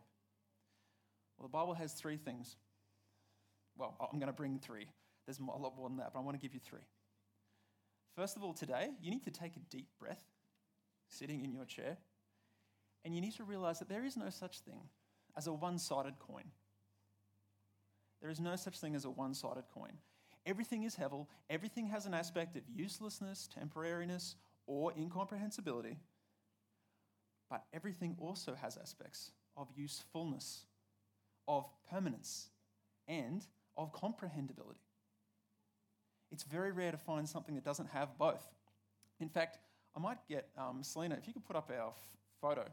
Well, 1.39 1.49
the 1.49 1.53
Bible 1.53 1.75
has 1.75 1.95
three 1.95 2.19
things. 2.19 2.57
Well, 3.77 3.97
I'm 4.13 4.19
going 4.19 4.29
to 4.29 4.37
bring 4.37 4.59
three. 4.59 4.87
There's 5.25 5.39
a 5.39 5.43
lot 5.45 5.77
more 5.77 5.89
than 5.89 5.99
that, 5.99 6.13
but 6.13 6.21
I 6.21 6.23
want 6.23 6.39
to 6.39 6.43
give 6.43 6.53
you 6.53 6.61
three. 6.61 6.87
First 8.17 8.37
of 8.37 8.43
all, 8.43 8.53
today, 8.53 8.91
you 9.01 9.11
need 9.11 9.25
to 9.25 9.31
take 9.31 9.57
a 9.57 9.61
deep 9.71 9.89
breath 9.99 10.23
sitting 11.09 11.43
in 11.43 11.53
your 11.53 11.65
chair, 11.65 11.97
and 13.05 13.15
you 13.15 13.21
need 13.21 13.37
to 13.37 13.45
realize 13.45 13.79
that 13.79 13.89
there 13.89 14.05
is 14.05 14.17
no 14.17 14.29
such 14.29 14.61
thing 14.61 14.81
as 15.37 15.47
a 15.47 15.53
one 15.53 15.79
sided 15.79 16.19
coin. 16.19 16.51
There 18.21 18.31
is 18.31 18.41
no 18.41 18.57
such 18.57 18.79
thing 18.79 18.95
as 18.95 19.05
a 19.05 19.11
one 19.11 19.35
sided 19.35 19.65
coin. 19.73 19.93
Everything 20.47 20.85
is 20.85 20.97
hevel, 20.97 21.27
everything 21.51 21.87
has 21.89 22.07
an 22.07 22.15
aspect 22.15 22.57
of 22.57 22.63
uselessness, 22.75 23.49
temporariness, 23.55 24.35
or 24.67 24.93
incomprehensibility, 24.99 25.97
but 27.51 27.65
everything 27.73 28.17
also 28.19 28.55
has 28.55 28.77
aspects 28.77 29.33
of 29.57 29.69
usefulness, 29.77 30.65
of 31.47 31.67
permanence, 31.91 32.49
and 33.07 33.47
of 33.77 33.93
comprehensibility. 33.93 34.81
It's 36.31 36.45
very 36.45 36.73
rare 36.73 36.93
to 36.93 36.99
find 36.99 37.29
something 37.29 37.55
that 37.55 37.65
doesn't 37.65 37.89
have 37.89 38.19
both. 38.19 38.47
In 39.21 39.29
fact, 39.29 39.59
I 39.97 40.01
might 40.01 40.19
get 40.29 40.49
um, 40.57 40.83
Selena, 40.83 41.17
if 41.17 41.27
you 41.27 41.33
could 41.33 41.45
put 41.45 41.57
up 41.57 41.71
our 41.71 41.89
f- 41.89 41.95
photo. 42.41 42.65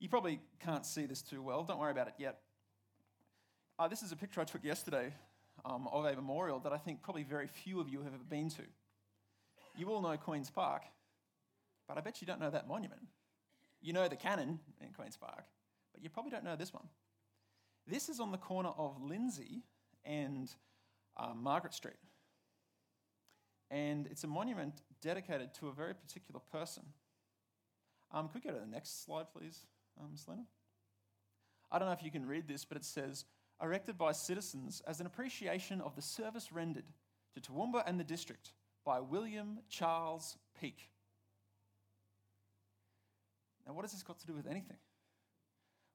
You 0.00 0.08
probably 0.08 0.40
can't 0.60 0.84
see 0.84 1.06
this 1.06 1.22
too 1.22 1.42
well, 1.42 1.64
don't 1.64 1.78
worry 1.78 1.92
about 1.92 2.08
it 2.08 2.14
yet. 2.18 2.40
Uh, 3.78 3.86
this 3.86 4.02
is 4.02 4.10
a 4.10 4.16
picture 4.16 4.40
I 4.40 4.44
took 4.44 4.64
yesterday 4.64 5.12
um, 5.64 5.88
of 5.92 6.04
a 6.04 6.16
memorial 6.16 6.58
that 6.60 6.72
I 6.72 6.78
think 6.78 7.00
probably 7.00 7.22
very 7.22 7.46
few 7.46 7.78
of 7.78 7.88
you 7.88 7.98
have 7.98 8.12
ever 8.12 8.24
been 8.28 8.50
to. 8.50 8.62
You 9.76 9.88
all 9.90 10.02
know 10.02 10.16
Queen's 10.16 10.50
Park, 10.50 10.82
but 11.86 11.96
I 11.96 12.00
bet 12.00 12.20
you 12.20 12.26
don't 12.26 12.40
know 12.40 12.50
that 12.50 12.66
monument. 12.66 13.02
You 13.80 13.92
know 13.92 14.08
the 14.08 14.16
cannon 14.16 14.58
in 14.80 14.88
Queen's 14.94 15.16
Park, 15.16 15.44
but 15.92 16.02
you 16.02 16.10
probably 16.10 16.32
don't 16.32 16.42
know 16.42 16.56
this 16.56 16.74
one. 16.74 16.88
This 17.86 18.08
is 18.08 18.18
on 18.18 18.32
the 18.32 18.38
corner 18.38 18.70
of 18.76 19.00
Lindsay 19.00 19.62
and 20.04 20.52
uh, 21.16 21.34
Margaret 21.36 21.72
Street. 21.72 21.94
And 23.70 24.08
it's 24.08 24.24
a 24.24 24.28
monument 24.28 24.82
dedicated 25.00 25.54
to 25.54 25.68
a 25.68 25.72
very 25.72 25.94
particular 25.94 26.40
person. 26.50 26.82
Um, 28.10 28.26
could 28.26 28.42
we 28.42 28.50
go 28.50 28.56
to 28.56 28.60
the 28.60 28.70
next 28.70 29.04
slide, 29.04 29.26
please, 29.32 29.60
um, 30.00 30.16
Selena? 30.16 30.42
I 31.70 31.78
don't 31.78 31.86
know 31.86 31.92
if 31.92 32.02
you 32.02 32.10
can 32.10 32.26
read 32.26 32.48
this, 32.48 32.64
but 32.64 32.76
it 32.76 32.84
says, 32.84 33.24
erected 33.62 33.98
by 33.98 34.12
citizens 34.12 34.82
as 34.86 35.00
an 35.00 35.06
appreciation 35.06 35.80
of 35.80 35.96
the 35.96 36.02
service 36.02 36.52
rendered 36.52 36.84
to 37.34 37.40
Toowoomba 37.40 37.82
and 37.86 37.98
the 37.98 38.04
district 38.04 38.52
by 38.84 39.00
William 39.00 39.58
Charles 39.68 40.36
Peake. 40.60 40.90
Now, 43.66 43.74
what 43.74 43.82
has 43.82 43.92
this 43.92 44.02
got 44.02 44.18
to 44.20 44.26
do 44.26 44.32
with 44.32 44.46
anything? 44.46 44.78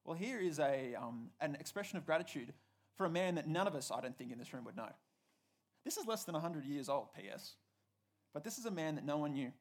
Well, 0.04 0.16
here 0.16 0.38
is 0.38 0.58
a, 0.58 0.94
um, 0.94 1.30
an 1.40 1.56
expression 1.56 1.98
of 1.98 2.06
gratitude 2.06 2.52
for 2.96 3.06
a 3.06 3.10
man 3.10 3.34
that 3.34 3.48
none 3.48 3.66
of 3.66 3.74
us, 3.74 3.90
I 3.90 4.00
don't 4.00 4.16
think, 4.16 4.30
in 4.30 4.38
this 4.38 4.52
room 4.52 4.64
would 4.64 4.76
know. 4.76 4.90
This 5.84 5.96
is 5.96 6.06
less 6.06 6.24
than 6.24 6.34
100 6.34 6.64
years 6.64 6.88
old, 6.88 7.08
P.S. 7.14 7.54
But 8.32 8.44
this 8.44 8.58
is 8.58 8.66
a 8.66 8.70
man 8.70 8.94
that 8.94 9.04
no 9.04 9.16
one 9.16 9.32
knew 9.32 9.52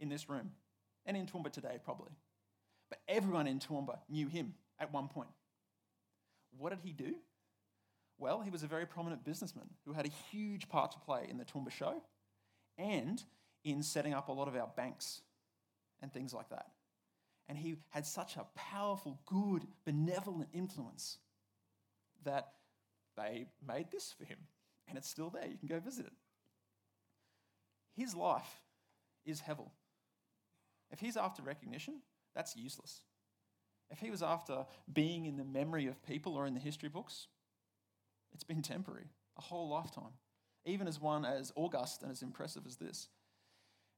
in 0.00 0.08
this 0.08 0.28
room 0.28 0.50
and 1.06 1.16
in 1.16 1.26
Toowoomba 1.26 1.52
today, 1.52 1.78
probably. 1.82 2.12
But 2.90 3.00
everyone 3.08 3.46
in 3.46 3.58
Toowoomba 3.58 3.98
knew 4.08 4.28
him 4.28 4.54
at 4.78 4.92
one 4.92 5.08
point. 5.08 5.30
What 6.58 6.70
did 6.70 6.80
he 6.82 6.92
do? 6.92 7.14
Well, 8.22 8.40
he 8.40 8.50
was 8.50 8.62
a 8.62 8.68
very 8.68 8.86
prominent 8.86 9.24
businessman 9.24 9.66
who 9.84 9.92
had 9.92 10.06
a 10.06 10.10
huge 10.30 10.68
part 10.68 10.92
to 10.92 10.98
play 11.00 11.26
in 11.28 11.38
the 11.38 11.44
Toowoomba 11.44 11.72
show 11.72 12.00
and 12.78 13.20
in 13.64 13.82
setting 13.82 14.14
up 14.14 14.28
a 14.28 14.32
lot 14.32 14.46
of 14.46 14.54
our 14.54 14.70
banks 14.76 15.22
and 16.00 16.12
things 16.12 16.32
like 16.32 16.48
that. 16.50 16.66
And 17.48 17.58
he 17.58 17.78
had 17.90 18.06
such 18.06 18.36
a 18.36 18.46
powerful, 18.54 19.18
good, 19.26 19.66
benevolent 19.84 20.50
influence 20.52 21.18
that 22.22 22.52
they 23.16 23.46
made 23.66 23.90
this 23.90 24.14
for 24.16 24.24
him. 24.24 24.38
And 24.86 24.96
it's 24.96 25.08
still 25.08 25.30
there. 25.30 25.48
You 25.48 25.58
can 25.58 25.66
go 25.66 25.80
visit 25.80 26.06
it 26.06 26.12
his 27.96 28.14
life 28.14 28.62
is 29.26 29.40
hevel. 29.40 29.70
If 30.92 31.00
he's 31.00 31.16
after 31.16 31.42
recognition, 31.42 32.00
that's 32.34 32.56
useless. 32.56 33.02
If 33.90 33.98
he 33.98 34.10
was 34.10 34.22
after 34.22 34.64
being 34.90 35.26
in 35.26 35.36
the 35.36 35.44
memory 35.44 35.88
of 35.88 36.02
people 36.02 36.36
or 36.36 36.46
in 36.46 36.54
the 36.54 36.60
history 36.60 36.88
books, 36.88 37.26
it's 38.34 38.44
been 38.44 38.62
temporary, 38.62 39.10
a 39.36 39.42
whole 39.42 39.68
lifetime, 39.68 40.14
even 40.64 40.88
as 40.88 41.00
one 41.00 41.24
as 41.24 41.52
august 41.56 42.02
and 42.02 42.10
as 42.10 42.22
impressive 42.22 42.66
as 42.66 42.76
this. 42.76 43.08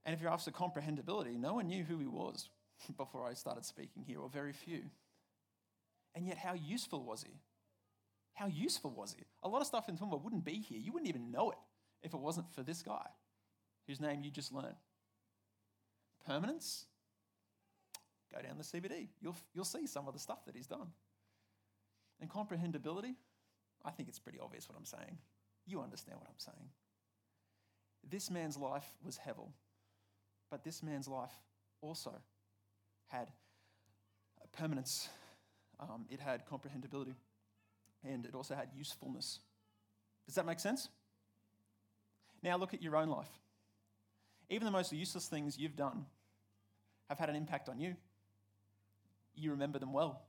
And 0.05 0.15
if 0.15 0.21
you're 0.21 0.31
after 0.31 0.51
comprehensibility, 0.51 1.37
no 1.37 1.55
one 1.55 1.69
knew 1.69 1.85
who 1.85 1.99
he 1.99 2.07
was 2.07 2.49
before 2.97 3.27
I 3.27 3.35
started 3.35 3.65
speaking 3.65 4.05
here, 4.07 4.21
or 4.21 4.29
very 4.29 4.53
few. 4.53 4.83
And 6.15 6.27
yet, 6.27 6.39
how 6.39 6.55
useful 6.55 7.03
was 7.03 7.23
he? 7.23 7.41
How 8.35 8.47
useful 8.47 8.91
was 8.91 9.15
he? 9.17 9.25
A 9.43 9.49
lot 9.49 9.61
of 9.61 9.67
stuff 9.67 9.89
in 9.89 9.97
Toowoomba 9.97 10.23
wouldn't 10.23 10.45
be 10.45 10.61
here. 10.61 10.79
You 10.79 10.93
wouldn't 10.93 11.09
even 11.09 11.31
know 11.31 11.51
it 11.51 11.59
if 12.03 12.15
it 12.15 12.21
wasn't 12.21 12.53
for 12.53 12.63
this 12.63 12.83
guy 12.83 13.07
whose 13.87 14.01
name 14.01 14.23
you 14.23 14.31
just 14.31 14.53
learned. 14.53 14.77
Permanence? 16.27 16.87
Go 18.35 18.43
down 18.43 18.59
the 18.59 18.65
CBD. 18.65 19.09
You'll, 19.21 19.37
you'll 19.55 19.65
see 19.65 19.87
some 19.87 20.09
of 20.09 20.15
the 20.15 20.21
stuff 20.21 20.45
that 20.47 20.57
he's 20.57 20.67
done. 20.67 20.89
And 22.21 22.31
comprehensibility? 22.31 23.15
I 23.85 23.91
think 23.91 24.09
it's 24.09 24.19
pretty 24.19 24.39
obvious 24.39 24.69
what 24.69 24.79
I'm 24.79 24.85
saying. 24.85 25.19
You 25.67 25.81
understand 25.81 26.19
what 26.19 26.29
I'm 26.29 26.39
saying. 26.39 26.71
This 28.09 28.31
man's 28.31 28.57
life 28.57 28.87
was 29.03 29.19
hevel, 29.19 29.49
but 30.51 30.65
this 30.65 30.83
man's 30.83 31.09
life 31.09 31.33
also 31.81 32.13
had 33.07 33.31
permanence, 34.53 35.09
um, 35.81 36.07
it 36.11 36.21
had 36.21 36.47
comprehensibility, 36.47 37.15
and 38.05 38.25
it 38.25 38.35
also 38.35 38.55
had 38.55 38.69
usefulness. 38.77 39.41
Does 40.27 40.35
that 40.37 40.47
make 40.47 40.61
sense? 40.61 40.89
Now 42.43 42.57
look 42.57 42.75
at 42.75 42.83
your 42.83 42.97
own 42.97 43.09
life. 43.09 43.31
Even 44.51 44.67
the 44.67 44.71
most 44.71 44.93
useless 44.93 45.27
things 45.27 45.59
you've 45.59 45.77
done 45.77 46.05
have 47.09 47.19
had 47.19 47.31
an 47.31 47.37
impact 47.37 47.69
on 47.69 47.81
you. 47.81 47.97
You 49.35 49.51
remember 49.51 49.79
them 49.79 49.93
well, 49.93 50.23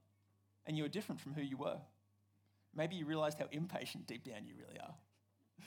and 0.65 0.77
you 0.77 0.85
are 0.85 0.89
different 0.89 1.21
from 1.21 1.33
who 1.33 1.41
you 1.41 1.57
were. 1.57 1.77
Maybe 2.75 2.95
you 2.95 3.05
realized 3.05 3.39
how 3.39 3.47
impatient 3.51 4.07
deep 4.07 4.23
down 4.23 4.45
you 4.45 4.53
really 4.57 4.79
are. 4.79 4.95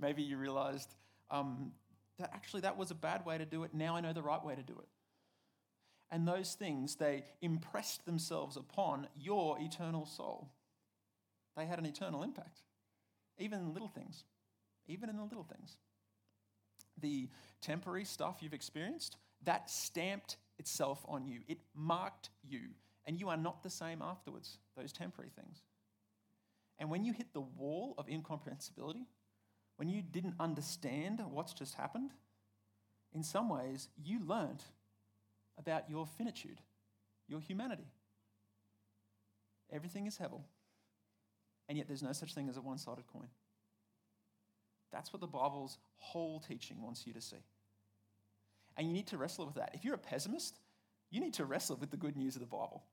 Maybe 0.00 0.22
you 0.22 0.36
realized 0.36 0.94
um, 1.30 1.72
that 2.18 2.30
actually 2.34 2.62
that 2.62 2.76
was 2.76 2.90
a 2.90 2.94
bad 2.94 3.24
way 3.24 3.38
to 3.38 3.44
do 3.44 3.64
it. 3.64 3.74
Now 3.74 3.96
I 3.96 4.00
know 4.00 4.12
the 4.12 4.22
right 4.22 4.44
way 4.44 4.54
to 4.54 4.62
do 4.62 4.74
it. 4.78 4.88
And 6.10 6.26
those 6.26 6.54
things, 6.54 6.94
they 6.94 7.24
impressed 7.42 8.06
themselves 8.06 8.56
upon 8.56 9.08
your 9.16 9.58
eternal 9.60 10.06
soul. 10.06 10.50
They 11.56 11.66
had 11.66 11.80
an 11.80 11.86
eternal 11.86 12.22
impact, 12.22 12.60
even 13.38 13.58
in 13.58 13.72
little 13.72 13.88
things 13.88 14.22
even 14.88 15.08
in 15.08 15.16
the 15.16 15.24
little 15.24 15.44
things. 15.44 15.76
The 17.00 17.28
temporary 17.60 18.04
stuff 18.04 18.38
you've 18.40 18.54
experienced, 18.54 19.16
that 19.44 19.70
stamped 19.70 20.36
itself 20.58 21.04
on 21.08 21.26
you. 21.26 21.40
It 21.46 21.58
marked 21.74 22.30
you, 22.42 22.60
and 23.04 23.20
you 23.20 23.28
are 23.28 23.36
not 23.36 23.62
the 23.62 23.70
same 23.70 24.00
afterwards, 24.02 24.58
those 24.76 24.92
temporary 24.92 25.30
things. 25.30 25.62
And 26.78 26.90
when 26.90 27.04
you 27.04 27.12
hit 27.12 27.32
the 27.32 27.40
wall 27.40 27.94
of 27.98 28.08
incomprehensibility, 28.08 29.06
when 29.76 29.88
you 29.88 30.02
didn't 30.02 30.34
understand 30.40 31.20
what's 31.30 31.52
just 31.52 31.74
happened, 31.74 32.12
in 33.14 33.22
some 33.22 33.48
ways, 33.48 33.88
you 33.96 34.20
learnt 34.24 34.62
about 35.58 35.88
your 35.88 36.06
finitude, 36.06 36.60
your 37.28 37.40
humanity. 37.40 37.86
Everything 39.72 40.06
is 40.06 40.18
hevel, 40.18 40.42
and 41.68 41.76
yet 41.76 41.88
there's 41.88 42.02
no 42.02 42.12
such 42.12 42.34
thing 42.34 42.48
as 42.48 42.56
a 42.56 42.60
one 42.60 42.78
sided 42.78 43.06
coin. 43.06 43.28
That's 44.92 45.12
what 45.12 45.20
the 45.20 45.26
Bible's 45.26 45.78
whole 45.96 46.40
teaching 46.40 46.82
wants 46.82 47.06
you 47.06 47.12
to 47.14 47.20
see. 47.20 47.42
And 48.76 48.86
you 48.86 48.92
need 48.92 49.08
to 49.08 49.18
wrestle 49.18 49.46
with 49.46 49.56
that. 49.56 49.70
If 49.74 49.84
you're 49.84 49.94
a 49.94 49.98
pessimist, 49.98 50.60
you 51.10 51.20
need 51.20 51.34
to 51.34 51.44
wrestle 51.44 51.76
with 51.76 51.90
the 51.90 51.96
good 51.96 52.16
news 52.16 52.36
of 52.36 52.40
the 52.40 52.46
Bible. 52.46 52.84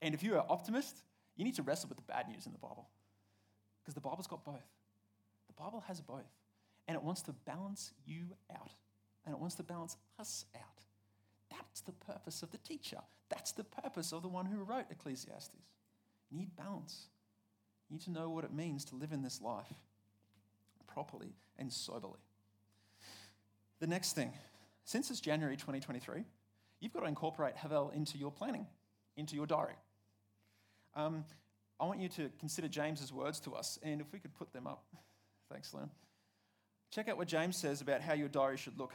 And 0.00 0.14
if 0.14 0.22
you're 0.22 0.38
an 0.38 0.44
optimist, 0.48 1.02
you 1.36 1.44
need 1.44 1.54
to 1.56 1.62
wrestle 1.62 1.88
with 1.88 1.98
the 1.98 2.04
bad 2.04 2.28
news 2.28 2.46
in 2.46 2.52
the 2.52 2.58
Bible. 2.58 2.88
Because 3.82 3.94
the 3.94 4.00
Bible's 4.00 4.26
got 4.26 4.44
both. 4.44 4.68
The 5.48 5.54
Bible 5.62 5.82
has 5.88 6.00
both. 6.00 6.30
And 6.88 6.96
it 6.96 7.02
wants 7.02 7.22
to 7.22 7.32
balance 7.32 7.92
you 8.04 8.26
out. 8.54 8.70
And 9.24 9.34
it 9.34 9.40
wants 9.40 9.54
to 9.56 9.62
balance 9.62 9.96
us 10.18 10.44
out. 10.56 10.84
That's 11.50 11.80
the 11.80 11.92
purpose 11.92 12.42
of 12.42 12.50
the 12.50 12.58
teacher. 12.58 12.98
That's 13.28 13.52
the 13.52 13.64
purpose 13.64 14.12
of 14.12 14.22
the 14.22 14.28
one 14.28 14.46
who 14.46 14.62
wrote 14.62 14.86
Ecclesiastes. 14.90 15.56
You 16.30 16.38
need 16.38 16.56
balance. 16.56 17.06
You 17.88 17.94
need 17.94 18.02
to 18.04 18.10
know 18.10 18.30
what 18.30 18.44
it 18.44 18.52
means 18.52 18.84
to 18.86 18.96
live 18.96 19.12
in 19.12 19.22
this 19.22 19.40
life 19.40 19.72
properly 20.86 21.34
and 21.58 21.72
soberly. 21.72 22.20
The 23.80 23.86
next 23.86 24.12
thing, 24.14 24.32
since 24.84 25.10
it's 25.10 25.20
January 25.20 25.56
2023, 25.56 26.24
you've 26.80 26.92
got 26.92 27.00
to 27.00 27.06
incorporate 27.06 27.56
Hevel 27.56 27.94
into 27.94 28.18
your 28.18 28.30
planning, 28.30 28.66
into 29.16 29.34
your 29.34 29.46
diary. 29.46 29.74
Um, 30.94 31.24
I 31.80 31.86
want 31.86 32.00
you 32.00 32.08
to 32.10 32.30
consider 32.38 32.68
James's 32.68 33.12
words 33.12 33.40
to 33.40 33.54
us, 33.54 33.78
and 33.82 34.00
if 34.00 34.12
we 34.12 34.18
could 34.18 34.34
put 34.34 34.52
them 34.52 34.66
up. 34.66 34.84
Thanks, 35.52 35.72
Leon. 35.74 35.90
Check 36.90 37.08
out 37.08 37.16
what 37.16 37.28
James 37.28 37.56
says 37.56 37.80
about 37.80 38.02
how 38.02 38.12
your 38.12 38.28
diary 38.28 38.56
should 38.56 38.78
look. 38.78 38.92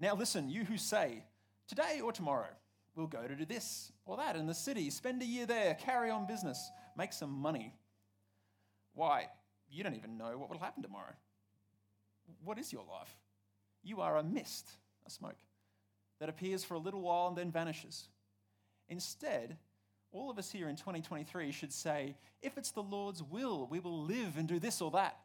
Now, 0.00 0.14
listen, 0.14 0.48
you 0.48 0.64
who 0.64 0.76
say, 0.76 1.24
today 1.68 2.00
or 2.02 2.12
tomorrow, 2.12 2.48
we'll 2.94 3.06
go 3.06 3.26
to 3.26 3.34
do 3.34 3.44
this 3.44 3.92
or 4.04 4.16
that 4.16 4.36
in 4.36 4.46
the 4.46 4.54
city, 4.54 4.90
spend 4.90 5.22
a 5.22 5.26
year 5.26 5.46
there, 5.46 5.74
carry 5.74 6.10
on 6.10 6.26
business, 6.26 6.70
make 6.96 7.12
some 7.12 7.30
money. 7.30 7.74
Why? 8.94 9.28
You 9.70 9.82
don't 9.82 9.96
even 9.96 10.16
know 10.16 10.38
what 10.38 10.50
will 10.50 10.58
happen 10.58 10.82
tomorrow. 10.82 11.14
What 12.44 12.58
is 12.58 12.72
your 12.72 12.84
life? 12.88 13.14
You 13.82 14.00
are 14.00 14.18
a 14.18 14.22
mist, 14.22 14.70
a 15.06 15.10
smoke, 15.10 15.38
that 16.20 16.28
appears 16.28 16.62
for 16.62 16.74
a 16.74 16.78
little 16.78 17.00
while 17.00 17.28
and 17.28 17.36
then 17.36 17.50
vanishes. 17.50 18.08
Instead, 18.88 19.56
all 20.12 20.30
of 20.30 20.38
us 20.38 20.50
here 20.50 20.68
in 20.68 20.76
2023 20.76 21.50
should 21.52 21.72
say, 21.72 22.14
if 22.42 22.58
it's 22.58 22.70
the 22.70 22.82
Lord's 22.82 23.22
will, 23.22 23.66
we 23.70 23.80
will 23.80 24.02
live 24.02 24.36
and 24.36 24.46
do 24.46 24.58
this 24.58 24.80
or 24.80 24.90
that. 24.90 25.16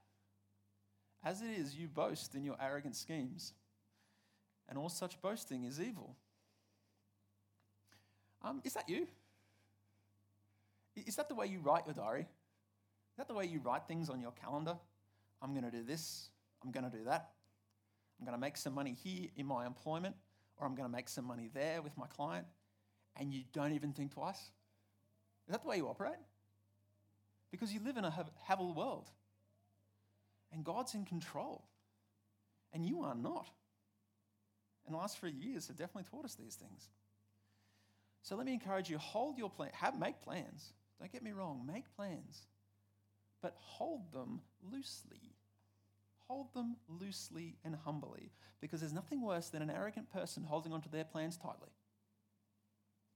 As 1.23 1.41
it 1.41 1.49
is, 1.49 1.75
you 1.75 1.87
boast 1.87 2.35
in 2.35 2.43
your 2.43 2.55
arrogant 2.61 2.95
schemes, 2.95 3.53
and 4.69 4.77
all 4.77 4.89
such 4.89 5.21
boasting 5.21 5.65
is 5.65 5.81
evil. 5.81 6.15
Um, 8.43 8.61
is 8.63 8.73
that 8.73 8.87
you? 8.87 9.07
Is 10.95 11.15
that 11.17 11.27
the 11.27 11.35
way 11.35 11.47
you 11.47 11.59
write 11.59 11.85
your 11.85 11.93
diary? 11.93 12.21
Is 12.21 13.17
that 13.17 13.27
the 13.27 13.33
way 13.33 13.45
you 13.45 13.59
write 13.59 13.83
things 13.87 14.09
on 14.09 14.21
your 14.21 14.31
calendar? 14.31 14.77
I'm 15.41 15.51
going 15.51 15.65
to 15.65 15.71
do 15.71 15.83
this, 15.83 16.29
I'm 16.63 16.71
going 16.71 16.89
to 16.89 16.97
do 16.97 17.03
that. 17.05 17.31
I'm 18.19 18.25
going 18.25 18.35
to 18.35 18.41
make 18.41 18.57
some 18.57 18.73
money 18.73 18.95
here 19.03 19.27
in 19.35 19.45
my 19.45 19.65
employment, 19.65 20.15
or 20.57 20.65
I'm 20.65 20.75
going 20.75 20.89
to 20.89 20.91
make 20.91 21.09
some 21.09 21.25
money 21.25 21.49
there 21.53 21.81
with 21.81 21.95
my 21.97 22.07
client, 22.07 22.47
and 23.19 23.33
you 23.33 23.43
don't 23.53 23.73
even 23.73 23.91
think 23.91 24.13
twice? 24.13 24.51
Is 25.47 25.53
that 25.53 25.61
the 25.61 25.67
way 25.69 25.77
you 25.77 25.87
operate? 25.87 26.19
Because 27.51 27.73
you 27.73 27.79
live 27.83 27.97
in 27.97 28.05
a 28.05 28.13
Hevel 28.49 28.75
world. 28.75 29.09
And 30.51 30.63
God's 30.63 30.93
in 30.93 31.05
control. 31.05 31.63
And 32.73 32.85
you 32.85 33.03
are 33.03 33.15
not. 33.15 33.49
And 34.85 34.93
the 34.93 34.99
last 34.99 35.19
three 35.19 35.31
years 35.31 35.67
have 35.67 35.77
definitely 35.77 36.09
taught 36.09 36.25
us 36.25 36.35
these 36.35 36.55
things. 36.55 36.89
So 38.23 38.35
let 38.35 38.45
me 38.45 38.53
encourage 38.53 38.89
you 38.89 38.97
hold 38.97 39.37
your 39.37 39.49
plan, 39.49 39.69
have, 39.73 39.97
make 39.97 40.21
plans. 40.21 40.73
Don't 40.99 41.11
get 41.11 41.23
me 41.23 41.31
wrong, 41.31 41.63
make 41.65 41.85
plans. 41.95 42.41
But 43.41 43.53
hold 43.57 44.11
them 44.11 44.41
loosely. 44.69 45.35
Hold 46.27 46.53
them 46.53 46.75
loosely 46.89 47.55
and 47.63 47.75
humbly. 47.85 48.31
Because 48.59 48.81
there's 48.81 48.93
nothing 48.93 49.21
worse 49.21 49.49
than 49.49 49.61
an 49.61 49.69
arrogant 49.69 50.11
person 50.11 50.43
holding 50.43 50.73
onto 50.73 50.89
their 50.89 51.05
plans 51.05 51.37
tightly. 51.37 51.69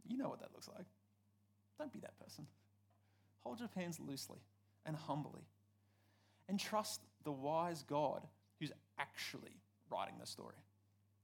You 0.08 0.18
know 0.18 0.30
what 0.30 0.40
that 0.40 0.54
looks 0.54 0.70
like. 0.70 0.86
Don't 1.78 1.92
be 1.92 2.00
that 2.00 2.20
person. 2.20 2.48
Hold 3.42 3.60
your 3.60 3.70
hands 3.76 4.00
loosely 4.00 4.40
and 4.86 4.96
humbly. 4.96 5.42
And 6.48 6.60
trust 6.60 7.02
the 7.24 7.32
wise 7.32 7.84
God 7.84 8.28
who's 8.60 8.72
actually 9.00 9.58
writing 9.90 10.16
the 10.20 10.28
story, 10.28 10.56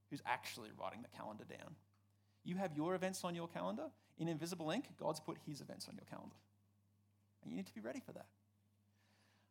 who's 0.09 0.21
actually 0.25 0.69
writing 0.79 1.01
the 1.01 1.17
calendar 1.17 1.43
down. 1.49 1.75
You 2.43 2.55
have 2.55 2.75
your 2.75 2.95
events 2.95 3.23
on 3.23 3.35
your 3.35 3.47
calendar. 3.47 3.87
In 4.19 4.27
invisible 4.27 4.71
ink, 4.71 4.85
God's 4.99 5.19
put 5.19 5.37
his 5.45 5.61
events 5.61 5.87
on 5.87 5.95
your 5.95 6.05
calendar. 6.09 6.35
And 7.43 7.51
you 7.51 7.57
need 7.57 7.67
to 7.67 7.75
be 7.75 7.81
ready 7.81 8.01
for 8.03 8.13
that. 8.13 8.25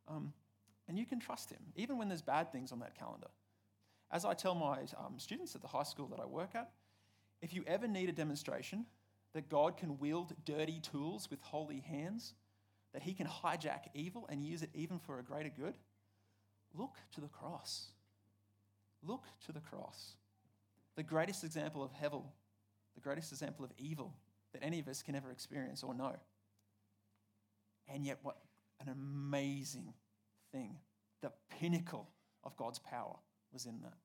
Um, 0.09 0.33
and 0.89 0.99
you 0.99 1.07
can 1.07 1.21
trust 1.21 1.51
him, 1.51 1.61
even 1.77 1.99
when 1.99 2.09
there's 2.09 2.23
bad 2.23 2.53
things 2.53 2.73
on 2.73 2.81
that 2.81 2.99
calendar. 2.99 3.29
As 4.11 4.25
I 4.25 4.35
tell 4.35 4.55
my 4.55 4.79
um, 4.99 5.19
students 5.19 5.55
at 5.55 5.63
the 5.63 5.69
high 5.69 5.83
school 5.83 6.07
that 6.09 6.21
I 6.21 6.27
work 6.27 6.51
at, 6.55 6.71
if 7.43 7.53
you 7.53 7.65
ever 7.67 7.87
need 7.87 8.09
a 8.09 8.13
demonstration 8.13 8.87
that 9.37 9.51
God 9.51 9.77
can 9.77 9.99
wield 9.99 10.33
dirty 10.47 10.81
tools 10.81 11.31
with 11.31 11.43
holy 11.43 11.81
hands, 11.81 12.33
that 12.95 13.03
he 13.03 13.13
can 13.13 13.27
hijack 13.27 13.81
evil 13.93 14.27
and 14.31 14.43
use 14.43 14.63
it 14.63 14.71
even 14.75 14.99
for 14.99 15.19
a 15.19 15.23
greater 15.23 15.51
good? 15.51 15.75
Look 16.75 16.97
to 17.15 17.21
the 17.21 17.29
cross. 17.29 17.89
Look 19.03 19.25
to 19.45 19.53
the 19.53 19.61
cross. 19.61 20.15
The 20.97 21.03
greatest 21.03 21.45
example 21.45 21.83
of 21.85 21.91
Hevel, 21.93 22.25
the 22.95 23.03
greatest 23.03 23.31
example 23.31 23.63
of 23.63 23.73
evil 23.77 24.15
that 24.55 24.65
any 24.65 24.81
of 24.81 24.89
us 24.89 25.03
can 25.03 25.15
ever 25.15 25.31
experience 25.31 25.83
or 25.83 25.93
know. 25.93 26.17
And 27.89 28.07
yet, 28.07 28.19
what 28.23 28.39
an 28.81 28.89
amazing 28.89 29.93
thing. 30.51 30.77
The 31.21 31.31
pinnacle 31.61 32.09
of 32.43 32.57
God's 32.57 32.79
power 32.79 33.17
was 33.53 33.67
in 33.67 33.83
that. 33.83 33.99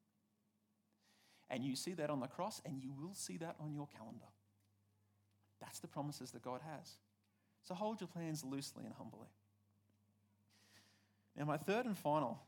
And 1.50 1.64
you 1.64 1.78
see 1.78 1.94
that 1.94 2.10
on 2.10 2.20
the 2.20 2.28
cross, 2.28 2.62
and 2.66 2.82
you 2.82 2.92
will 2.92 3.14
see 3.14 3.38
that 3.38 3.56
on 3.62 3.74
your 3.74 3.88
calendar. 3.98 4.28
That's 5.62 5.80
the 5.80 5.88
promises 5.88 6.32
that 6.32 6.42
God 6.42 6.62
has. 6.62 6.98
So 7.64 7.76
hold 7.76 8.02
your 8.02 8.08
plans 8.08 8.44
loosely 8.44 8.84
and 8.84 8.94
humbly. 8.96 9.28
Now, 11.38 11.46
my 11.46 11.58
third 11.58 11.86
and 11.86 11.98
final 11.98 12.42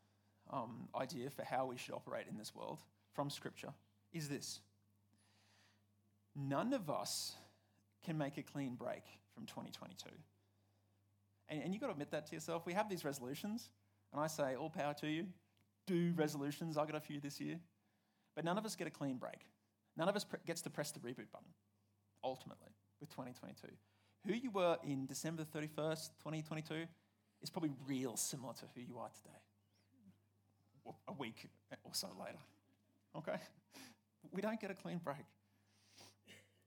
um, 0.51 0.89
idea 0.99 1.29
for 1.29 1.43
how 1.43 1.67
we 1.67 1.77
should 1.77 1.93
operate 1.93 2.25
in 2.29 2.37
this 2.37 2.53
world 2.53 2.79
from 3.13 3.29
Scripture 3.29 3.69
is 4.11 4.27
this 4.27 4.59
none 6.35 6.73
of 6.73 6.89
us 6.89 7.35
can 8.03 8.17
make 8.17 8.37
a 8.37 8.43
clean 8.43 8.75
break 8.75 9.03
from 9.33 9.45
2022. 9.45 10.09
And, 11.49 11.63
and 11.63 11.73
you've 11.73 11.79
got 11.79 11.87
to 11.87 11.93
admit 11.93 12.11
that 12.11 12.25
to 12.27 12.33
yourself. 12.33 12.65
We 12.65 12.73
have 12.73 12.89
these 12.89 13.05
resolutions, 13.05 13.69
and 14.11 14.19
I 14.21 14.27
say, 14.27 14.55
all 14.55 14.69
power 14.69 14.93
to 14.95 15.07
you. 15.07 15.27
Do 15.85 16.13
resolutions. 16.15 16.77
I 16.77 16.85
got 16.85 16.95
a 16.95 16.99
few 16.99 17.19
this 17.19 17.39
year. 17.39 17.59
But 18.35 18.45
none 18.45 18.57
of 18.57 18.65
us 18.65 18.75
get 18.75 18.87
a 18.87 18.91
clean 18.91 19.17
break. 19.17 19.45
None 19.95 20.09
of 20.09 20.15
us 20.15 20.25
gets 20.45 20.61
to 20.61 20.69
press 20.69 20.91
the 20.91 20.99
reboot 20.99 21.29
button, 21.31 21.49
ultimately 22.23 22.72
with 23.03 23.09
2022. 23.11 23.67
Who 24.25 24.33
you 24.33 24.49
were 24.49 24.77
in 24.85 25.05
December 25.05 25.43
31st, 25.43 26.11
2022 26.23 26.85
is 27.41 27.49
probably 27.49 27.71
real 27.85 28.15
similar 28.15 28.53
to 28.53 28.65
who 28.73 28.81
you 28.81 28.97
are 28.97 29.09
today, 29.09 30.95
a 31.09 31.13
week 31.13 31.49
or 31.83 31.93
so 31.93 32.07
later. 32.17 32.39
Okay? 33.17 33.37
We 34.31 34.41
don't 34.41 34.59
get 34.61 34.71
a 34.71 34.73
clean 34.73 35.01
break. 35.03 35.17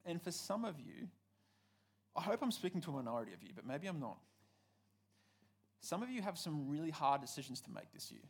And 0.04 0.20
for 0.20 0.30
some 0.30 0.66
of 0.66 0.78
you, 0.78 1.08
I 2.14 2.20
hope 2.20 2.40
I'm 2.42 2.52
speaking 2.52 2.82
to 2.82 2.90
a 2.90 2.92
minority 2.92 3.32
of 3.32 3.42
you, 3.42 3.50
but 3.54 3.66
maybe 3.66 3.86
I'm 3.86 3.98
not. 3.98 4.18
Some 5.80 6.02
of 6.02 6.10
you 6.10 6.20
have 6.20 6.36
some 6.36 6.68
really 6.68 6.90
hard 6.90 7.22
decisions 7.22 7.62
to 7.62 7.70
make 7.70 7.90
this 7.94 8.12
year. 8.12 8.20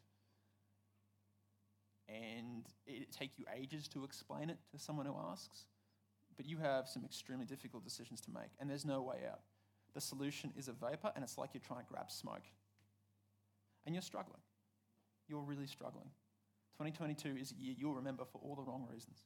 And 2.08 2.64
it 2.86 3.10
take 3.10 3.32
you 3.36 3.46
ages 3.52 3.88
to 3.88 4.04
explain 4.04 4.48
it 4.48 4.58
to 4.70 4.78
someone 4.78 5.06
who 5.06 5.16
asks 5.32 5.66
but 6.36 6.46
you 6.46 6.58
have 6.58 6.88
some 6.88 7.04
extremely 7.04 7.46
difficult 7.46 7.84
decisions 7.84 8.20
to 8.22 8.30
make, 8.30 8.50
and 8.60 8.68
there's 8.68 8.84
no 8.84 9.02
way 9.02 9.18
out. 9.30 9.40
The 9.94 10.00
solution 10.00 10.52
is 10.56 10.68
a 10.68 10.72
vapor, 10.72 11.12
and 11.14 11.24
it's 11.24 11.38
like 11.38 11.50
you're 11.54 11.62
trying 11.66 11.80
to 11.80 11.90
grab 11.90 12.10
smoke. 12.10 12.44
And 13.86 13.94
you're 13.94 14.02
struggling. 14.02 14.40
You're 15.28 15.42
really 15.42 15.66
struggling. 15.66 16.10
2022 16.78 17.40
is 17.40 17.52
a 17.52 17.54
year 17.54 17.74
you'll 17.78 17.94
remember 17.94 18.24
for 18.24 18.38
all 18.44 18.54
the 18.54 18.62
wrong 18.62 18.86
reasons. 18.92 19.24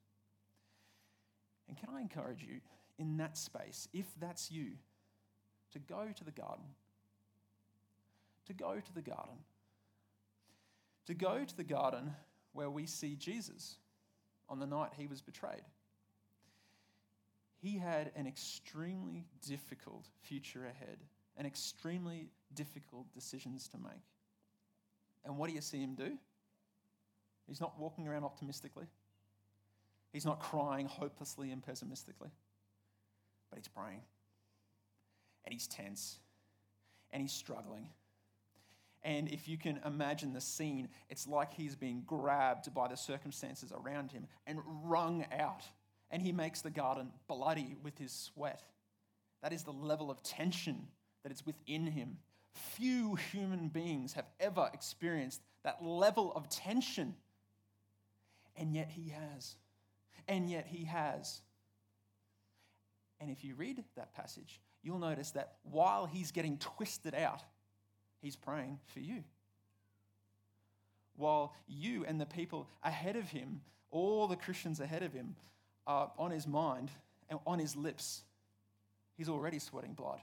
And 1.67 1.77
can 1.77 1.89
I 1.93 2.01
encourage 2.01 2.43
you 2.43 2.61
in 2.99 3.17
that 3.17 3.37
space, 3.37 3.89
if 3.93 4.07
that's 4.21 4.51
you, 4.51 4.73
to 5.73 5.79
go 5.79 6.09
to 6.15 6.25
the 6.25 6.31
garden? 6.31 6.67
To 8.47 8.53
go 8.53 8.75
to 8.75 8.95
the 8.95 9.03
garden. 9.03 9.39
to 11.07 11.15
go 11.15 11.45
to 11.45 11.57
the 11.57 11.65
garden 11.65 12.15
where 12.53 12.71
we 12.71 12.87
see 12.87 13.17
Jesus 13.17 13.77
on 14.49 14.61
the 14.61 14.67
night 14.67 14.91
he 14.97 15.09
was 15.09 15.21
betrayed. 15.21 15.65
He 17.61 17.79
had 17.79 18.11
an 18.17 18.27
extremely 18.27 19.27
difficult 19.47 20.07
future 20.23 20.65
ahead 20.65 20.99
and 21.37 21.47
extremely 21.47 22.31
difficult 22.55 23.13
decisions 23.13 23.69
to 23.69 23.79
make. 23.79 24.03
And 25.25 25.37
what 25.37 25.49
do 25.49 25.55
you 25.55 25.61
see 25.61 25.79
him 25.79 25.95
do? 25.95 26.13
He's 27.47 27.61
not 27.61 27.79
walking 27.79 28.09
around 28.09 28.25
optimistically. 28.25 28.87
He's 30.13 30.25
not 30.25 30.41
crying 30.41 30.87
hopelessly 30.87 31.51
and 31.51 31.63
pessimistically. 31.63 32.31
But 33.51 33.59
he's 33.59 33.69
praying. 33.69 34.03
And 35.45 35.53
he's 35.53 35.67
tense. 35.67 36.19
And 37.11 37.21
he's 37.21 37.33
struggling. 37.33 37.89
And 39.03 39.29
if 39.29 39.49
you 39.49 39.57
can 39.57 39.81
imagine 39.85 40.33
the 40.33 40.41
scene, 40.41 40.89
it's 41.09 41.27
like 41.27 41.53
he's 41.53 41.75
being 41.75 42.03
grabbed 42.07 42.73
by 42.75 42.89
the 42.89 42.97
circumstances 42.97 43.73
around 43.73 44.13
him 44.13 44.27
and 44.47 44.61
wrung 44.85 45.25
out. 45.33 45.65
And 46.11 46.23
he 46.23 46.33
makes 46.33 46.63
the 46.63 46.71
garden 46.71 47.11
bloody 47.29 47.77
with 47.83 47.99
his 47.99 48.13
sweat. 48.13 48.63
That 49.43 49.53
is 49.53 49.63
the 49.63 49.73
level 49.73 50.11
of 50.11 50.23
tension 50.23 50.89
that 51.23 51.33
is 51.33 51.45
within 51.47 51.87
him. 51.87 52.19
Few 52.53 53.15
human 53.15 53.69
beings 53.69 54.15
have 54.15 54.27
ever 54.41 54.69
experienced 54.75 55.41
that 55.63 55.85
level 55.85 56.33
of 56.35 56.49
tension. 56.49 57.15
And 58.57 58.75
yet 58.75 58.91
he 58.91 59.11
has. 59.11 59.55
And 60.27 60.51
yet 60.51 60.67
he 60.67 60.85
has. 60.85 61.43
And 63.21 63.31
if 63.31 63.45
you 63.45 63.55
read 63.55 63.85
that 63.97 64.15
passage, 64.15 64.61
you'll 64.83 64.99
notice 64.99 65.31
that 65.33 65.57
while 65.63 66.07
he's 66.07 66.33
getting 66.33 66.59
twisted 66.59 67.15
out, 67.15 67.43
He's 68.21 68.37
praying 68.37 68.79
for 68.87 69.01
you. 69.01 69.25
While 71.17 71.55
you 71.67 72.05
and 72.05 72.21
the 72.21 72.27
people 72.27 72.69
ahead 72.83 73.17
of 73.17 73.31
him, 73.31 73.63
all 73.91 74.27
the 74.27 74.37
Christians 74.37 74.81
ahead 74.81 75.03
of 75.03 75.13
him, 75.13 75.37
are 75.87 76.11
on 76.19 76.31
his 76.31 76.47
mind 76.47 76.91
and 77.29 77.39
on 77.47 77.59
his 77.59 77.77
lips, 77.77 78.23
he's 79.17 79.29
already 79.29 79.59
sweating 79.59 79.95
blood. 79.95 80.21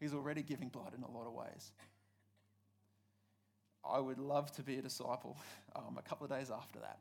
He's 0.00 0.14
already 0.14 0.42
giving 0.42 0.68
blood 0.68 0.92
in 0.96 1.02
a 1.02 1.10
lot 1.10 1.26
of 1.26 1.32
ways. 1.32 1.72
I 3.84 4.00
would 4.00 4.18
love 4.18 4.50
to 4.52 4.62
be 4.62 4.78
a 4.78 4.82
disciple 4.82 5.36
um, 5.76 5.96
a 5.98 6.02
couple 6.02 6.24
of 6.24 6.30
days 6.30 6.50
after 6.50 6.78
that 6.80 6.98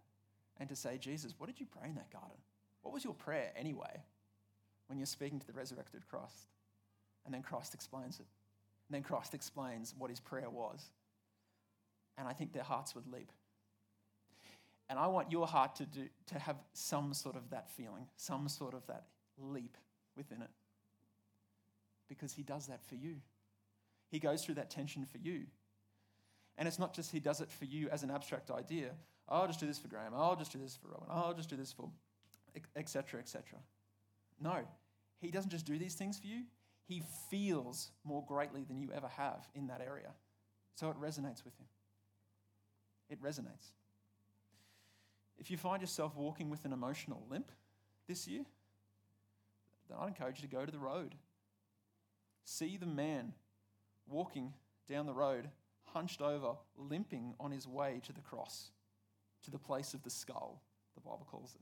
and 0.59 0.69
to 0.69 0.75
say, 0.75 0.97
Jesus, 0.97 1.33
what 1.37 1.47
did 1.47 1.59
you 1.59 1.65
pray 1.65 1.89
in 1.89 1.95
that 1.95 2.11
garden? 2.11 2.37
What 2.81 2.93
was 2.93 3.03
your 3.03 3.13
prayer 3.13 3.51
anyway 3.55 4.03
when 4.87 4.99
you're 4.99 5.05
speaking 5.05 5.39
to 5.39 5.47
the 5.47 5.53
resurrected 5.53 6.07
Christ? 6.09 6.47
And 7.25 7.33
then 7.33 7.41
Christ 7.41 7.73
explains 7.73 8.19
it. 8.19 8.27
And 8.89 8.95
then 8.95 9.03
Christ 9.03 9.33
explains 9.33 9.95
what 9.97 10.09
his 10.09 10.19
prayer 10.19 10.49
was. 10.49 10.91
And 12.17 12.27
I 12.27 12.33
think 12.33 12.53
their 12.53 12.63
hearts 12.63 12.93
would 12.95 13.07
leap. 13.11 13.31
And 14.89 14.99
I 14.99 15.07
want 15.07 15.31
your 15.31 15.47
heart 15.47 15.75
to, 15.77 15.85
do, 15.85 16.07
to 16.27 16.39
have 16.39 16.57
some 16.73 17.13
sort 17.13 17.35
of 17.35 17.49
that 17.51 17.69
feeling, 17.71 18.07
some 18.17 18.47
sort 18.47 18.73
of 18.73 18.85
that 18.87 19.05
leap 19.37 19.77
within 20.15 20.41
it. 20.41 20.49
Because 22.09 22.33
he 22.33 22.43
does 22.43 22.67
that 22.67 22.83
for 22.83 22.95
you. 22.95 23.15
He 24.09 24.19
goes 24.19 24.43
through 24.43 24.55
that 24.55 24.69
tension 24.69 25.05
for 25.05 25.17
you. 25.17 25.43
And 26.57 26.67
it's 26.67 26.77
not 26.77 26.93
just 26.93 27.11
he 27.11 27.19
does 27.19 27.41
it 27.41 27.49
for 27.49 27.65
you 27.65 27.89
as 27.89 28.03
an 28.03 28.11
abstract 28.11 28.51
idea. 28.51 28.91
Oh, 29.27 29.41
I'll 29.41 29.47
just 29.47 29.59
do 29.59 29.65
this 29.65 29.79
for 29.79 29.87
Graham. 29.87 30.13
Oh, 30.15 30.21
I'll 30.21 30.35
just 30.35 30.51
do 30.51 30.59
this 30.59 30.75
for 30.75 30.89
Rowan. 30.89 31.07
Oh, 31.09 31.23
I'll 31.27 31.33
just 31.33 31.49
do 31.49 31.55
this 31.55 31.71
for 31.71 31.89
etc. 32.75 33.19
etc. 33.19 33.57
No, 34.39 34.59
he 35.19 35.31
doesn't 35.31 35.49
just 35.49 35.65
do 35.65 35.79
these 35.79 35.95
things 35.95 36.19
for 36.19 36.27
you 36.27 36.43
he 36.85 37.01
feels 37.29 37.91
more 38.03 38.23
greatly 38.25 38.63
than 38.63 38.79
you 38.79 38.89
ever 38.93 39.07
have 39.07 39.47
in 39.55 39.67
that 39.67 39.81
area. 39.81 40.11
So 40.75 40.89
it 40.89 40.99
resonates 40.99 41.43
with 41.43 41.55
him. 41.57 41.67
It 43.09 43.21
resonates. 43.21 43.71
If 45.37 45.51
you 45.51 45.57
find 45.57 45.81
yourself 45.81 46.15
walking 46.15 46.49
with 46.49 46.65
an 46.65 46.73
emotional 46.73 47.25
limp 47.29 47.51
this 48.07 48.27
year, 48.27 48.43
then 49.89 49.97
I'd 49.99 50.07
encourage 50.07 50.41
you 50.41 50.47
to 50.47 50.55
go 50.55 50.65
to 50.65 50.71
the 50.71 50.79
road. 50.79 51.15
See 52.45 52.77
the 52.77 52.85
man 52.85 53.33
walking 54.07 54.53
down 54.87 55.05
the 55.05 55.13
road, 55.13 55.49
hunched 55.85 56.21
over, 56.21 56.55
limping 56.77 57.33
on 57.39 57.51
his 57.51 57.67
way 57.67 58.01
to 58.05 58.13
the 58.13 58.21
cross, 58.21 58.71
to 59.43 59.51
the 59.51 59.57
place 59.57 59.93
of 59.93 60.03
the 60.03 60.09
skull, 60.09 60.61
the 60.95 61.01
Bible 61.01 61.27
calls 61.29 61.55
it. 61.55 61.61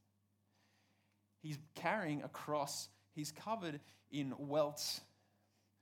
He's 1.42 1.58
carrying 1.76 2.22
a 2.24 2.30
cross, 2.30 2.90
he's 3.14 3.32
covered 3.32 3.80
in 4.12 4.34
welts 4.38 5.02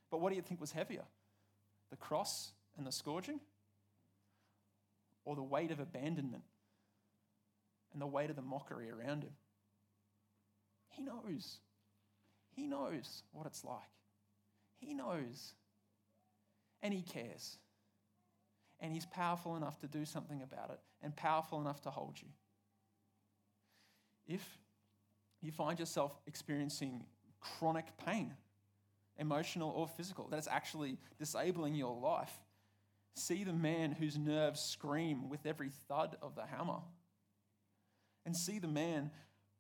but 0.10 0.22
what 0.22 0.30
do 0.30 0.36
you 0.36 0.42
think 0.42 0.60
was 0.60 0.72
heavier? 0.72 1.04
The 1.90 1.98
cross 1.98 2.52
and 2.78 2.86
the 2.86 2.92
scourging? 2.92 3.40
Or 5.26 5.36
the 5.36 5.44
weight 5.44 5.72
of 5.72 5.80
abandonment 5.80 6.44
and 7.94 8.02
the 8.02 8.08
weight 8.08 8.30
of 8.30 8.36
the 8.36 8.42
mockery 8.42 8.90
around 8.90 9.24
him? 9.24 9.34
He 10.90 11.02
knows. 11.02 11.60
He 12.52 12.68
knows 12.68 13.24
what 13.32 13.46
it's 13.46 13.64
like. 13.64 13.80
He 14.80 14.94
knows. 14.94 15.54
And 16.82 16.94
he 16.94 17.02
cares. 17.02 17.58
And 18.80 18.94
he's 18.94 19.06
powerful 19.06 19.56
enough 19.56 19.80
to 19.80 19.88
do 19.88 20.06
something 20.06 20.42
about 20.42 20.72
it 20.72 20.80
and 21.02 21.16
powerful 21.16 21.60
enough 21.60 21.82
to 21.82 21.90
hold 21.90 22.16
you. 22.22 22.28
If 24.28 24.46
you 25.42 25.52
find 25.52 25.80
yourself 25.80 26.20
experiencing 26.28 27.04
chronic 27.40 27.86
pain, 28.06 28.34
emotional 29.18 29.72
or 29.72 29.88
physical, 29.88 30.28
that 30.30 30.40
is 30.40 30.48
actually 30.48 30.98
disabling 31.18 31.76
your 31.76 31.98
life. 32.00 32.34
See 33.16 33.44
the 33.44 33.54
man 33.54 33.92
whose 33.92 34.18
nerves 34.18 34.62
scream 34.62 35.30
with 35.30 35.46
every 35.46 35.70
thud 35.88 36.16
of 36.22 36.36
the 36.36 36.46
hammer. 36.46 36.80
And 38.26 38.36
see 38.36 38.60
the 38.60 38.68
man 38.68 39.12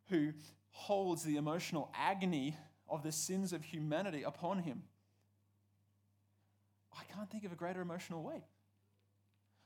who 0.09 0.33
holds 0.71 1.23
the 1.23 1.37
emotional 1.37 1.91
agony 1.95 2.57
of 2.87 3.03
the 3.03 3.11
sins 3.11 3.53
of 3.53 3.63
humanity 3.63 4.23
upon 4.23 4.59
him. 4.59 4.83
I 6.97 7.03
can't 7.13 7.29
think 7.29 7.45
of 7.45 7.51
a 7.51 7.55
greater 7.55 7.81
emotional 7.81 8.23
weight. 8.23 8.43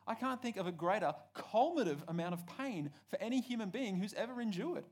I 0.05 0.15
can't 0.15 0.41
think 0.41 0.57
of 0.57 0.67
a 0.67 0.71
greater 0.71 1.13
culminative 1.33 2.03
amount 2.07 2.33
of 2.33 2.45
pain 2.57 2.91
for 3.07 3.21
any 3.21 3.39
human 3.41 3.69
being 3.69 3.97
who's 3.97 4.13
ever 4.13 4.41
endured. 4.41 4.83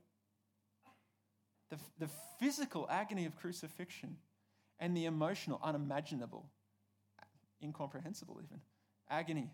The, 1.70 1.76
the 1.98 2.08
physical 2.38 2.86
agony 2.90 3.26
of 3.26 3.36
crucifixion 3.36 4.16
and 4.78 4.96
the 4.96 5.04
emotional, 5.04 5.60
unimaginable, 5.62 6.46
incomprehensible 7.62 8.40
even, 8.42 8.60
agony 9.08 9.50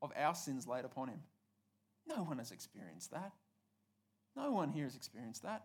of 0.00 0.12
our 0.16 0.34
sins 0.34 0.66
laid 0.66 0.84
upon 0.84 1.08
him. 1.08 1.20
No 2.06 2.24
one 2.24 2.38
has 2.38 2.50
experienced 2.50 3.12
that. 3.12 3.32
No 4.36 4.52
one 4.52 4.70
here 4.70 4.84
has 4.84 4.96
experienced 4.96 5.42
that. 5.42 5.64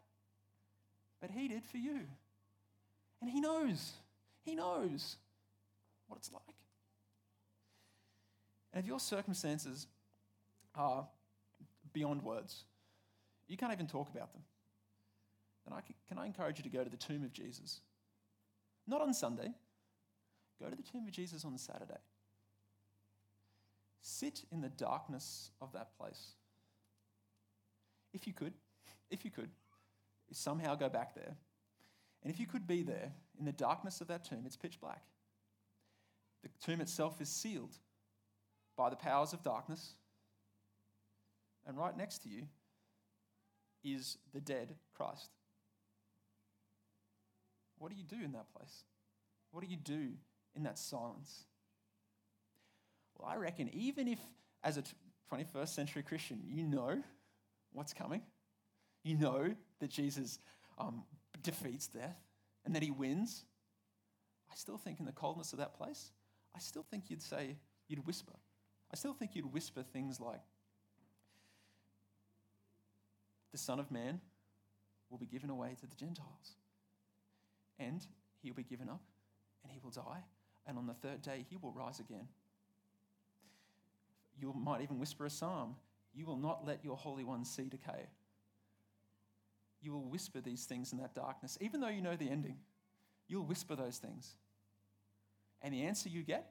But 1.21 1.32
he 1.32 1.47
did 1.47 1.63
for 1.65 1.77
you. 1.77 2.01
And 3.21 3.30
he 3.30 3.39
knows. 3.39 3.93
He 4.43 4.56
knows 4.56 5.17
what 6.08 6.17
it's 6.17 6.32
like. 6.32 6.41
And 8.73 8.84
if 8.84 8.88
your 8.88 8.99
circumstances 8.99 9.88
are 10.75 11.08
beyond 11.93 12.21
words, 12.21 12.65
you 13.47 13.58
can't 13.58 13.73
even 13.73 13.88
talk 13.88 14.10
about 14.10 14.34
them, 14.34 14.43
then 15.65 15.77
I 15.77 15.82
can, 15.82 15.95
can 16.08 16.17
I 16.19 16.25
encourage 16.25 16.58
you 16.60 16.63
to 16.63 16.69
go 16.69 16.84
to 16.84 16.89
the 16.89 16.97
tomb 16.97 17.23
of 17.23 17.34
Jesus? 17.34 17.82
Not 18.88 19.01
on 19.01 19.13
Sunday. 19.13 19.49
Go 20.62 20.69
to 20.69 20.75
the 20.75 20.84
tomb 20.84 21.06
of 21.06 21.12
Jesus 21.12 21.43
on 21.45 21.58
Saturday. 21.58 21.99
Sit 24.01 24.43
in 24.51 24.62
the 24.62 24.69
darkness 24.69 25.51
of 25.62 25.73
that 25.73 25.97
place. 25.97 26.36
If 28.13 28.28
you 28.28 28.34
could, 28.34 28.54
if 29.10 29.26
you 29.26 29.32
could, 29.32 29.50
somehow 30.32 30.76
go 30.76 30.89
back 30.89 31.15
there. 31.15 31.36
And 32.24 32.34
if 32.34 32.39
you 32.39 32.48
could 32.48 32.67
be 32.67 32.84
there 32.84 33.12
in 33.39 33.46
the 33.46 33.52
darkness 33.52 34.02
of 34.02 34.08
that 34.08 34.26
tomb, 34.26 34.43
it's 34.46 34.58
pitch 34.58 34.80
black. 34.82 35.04
The 36.43 36.50
tomb 36.65 36.82
itself 36.82 37.22
is 37.22 37.30
sealed 37.30 37.74
by 38.76 38.89
the 38.89 38.96
powers 38.96 39.34
of 39.34 39.43
darkness. 39.43 39.93
And 41.65 41.78
right 41.78 41.96
next 41.96 42.20
to 42.24 42.30
you 42.30 42.43
is 43.84 44.17
the 44.34 44.41
dead 44.41 44.76
Christ. 44.96 45.30
What 47.78 47.91
do 47.91 47.98
you 47.98 48.04
do 48.04 48.24
in 48.24 48.32
that 48.34 48.52
place? 48.56 48.84
What 49.52 49.63
do 49.63 49.70
you 49.70 49.78
do 49.78 50.13
in 50.56 50.63
that 50.63 50.78
silence? 50.78 51.46
Well, 53.17 53.30
I 53.30 53.36
reckon 53.36 53.70
even 53.74 54.08
if, 54.08 54.20
as 54.63 54.78
a 54.78 54.84
21st 55.32 55.70
century 55.70 56.04
Christian, 56.04 56.41
you 56.46 56.63
know 56.63 57.02
what's 57.73 57.93
coming, 57.93 58.21
you 59.03 59.17
know 59.17 59.53
that 59.80 59.89
Jesus 59.89 60.39
um, 60.77 61.03
defeats 61.43 61.88
death 61.88 62.17
and 62.65 62.75
that 62.75 62.84
he 62.84 62.91
wins, 62.91 63.45
I 64.51 64.56
still 64.56 64.77
think 64.77 64.99
in 64.99 65.06
the 65.06 65.12
coldness 65.12 65.53
of 65.53 65.60
that 65.60 65.75
place, 65.77 66.12
I 66.56 66.60
still 66.60 66.86
think 66.89 67.10
you'd 67.10 67.21
say, 67.21 67.58
you'd 67.88 68.06
whisper. 68.06 68.34
I 68.91 68.95
still 68.95 69.13
think 69.13 69.36
you'd 69.36 69.51
whisper 69.53 69.84
things 69.84 70.19
like, 70.19 70.41
the 73.51 73.58
Son 73.58 73.80
of 73.80 73.89
Man 73.91 74.19
will 75.10 75.17
be 75.17 75.25
given 75.25 75.49
away 75.49 75.75
to 75.80 75.88
the 75.88 75.95
Gentiles 75.95 76.58
and 77.80 78.06
he 78.41 78.49
will 78.49 78.58
be 78.58 78.63
given 78.63 78.89
up 78.89 79.01
and 79.63 79.71
he 79.71 79.80
will 79.84 79.91
die. 79.91 80.23
And 80.65 80.77
on 80.77 80.86
the 80.86 80.93
third 80.93 81.21
day, 81.21 81.45
he 81.49 81.58
will 81.58 81.71
rise 81.71 81.99
again. 81.99 82.27
You 84.39 84.53
might 84.53 84.82
even 84.82 84.99
whisper 84.99 85.25
a 85.25 85.30
psalm. 85.30 85.75
You 86.17 86.25
will 86.25 86.38
not 86.38 86.65
let 86.65 86.84
your 86.84 86.97
Holy 86.97 87.23
One 87.23 87.45
see 87.45 87.69
decay. 87.69 88.10
You 89.84 89.91
will 89.93 90.10
whisper 90.10 90.41
these 90.41 90.65
things 90.65 90.91
in 90.91 90.97
that 90.97 91.13
darkness, 91.13 91.60
even 91.62 91.80
though 91.80 91.89
you 91.89 92.01
know 92.01 92.15
the 92.15 92.27
ending. 92.27 92.58
You'll 93.27 93.45
whisper 93.45 93.75
those 93.75 93.99
things. 93.99 94.36
And 95.62 95.71
the 95.71 95.84
answer 95.84 96.10
you 96.10 96.23
get 96.23 96.49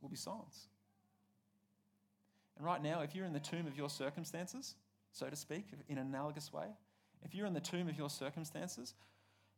will 0.00 0.08
be 0.08 0.16
silence. 0.16 0.68
And 2.56 2.64
right 2.64 2.82
now, 2.82 3.02
if 3.02 3.14
you're 3.14 3.26
in 3.26 3.34
the 3.34 3.40
tomb 3.40 3.66
of 3.66 3.76
your 3.76 3.90
circumstances, 3.90 4.74
so 5.12 5.28
to 5.28 5.36
speak, 5.36 5.66
in 5.88 5.98
an 5.98 6.06
analogous 6.06 6.50
way, 6.50 6.68
if 7.24 7.34
you're 7.34 7.46
in 7.46 7.52
the 7.52 7.60
tomb 7.60 7.88
of 7.88 7.98
your 7.98 8.08
circumstances 8.08 8.94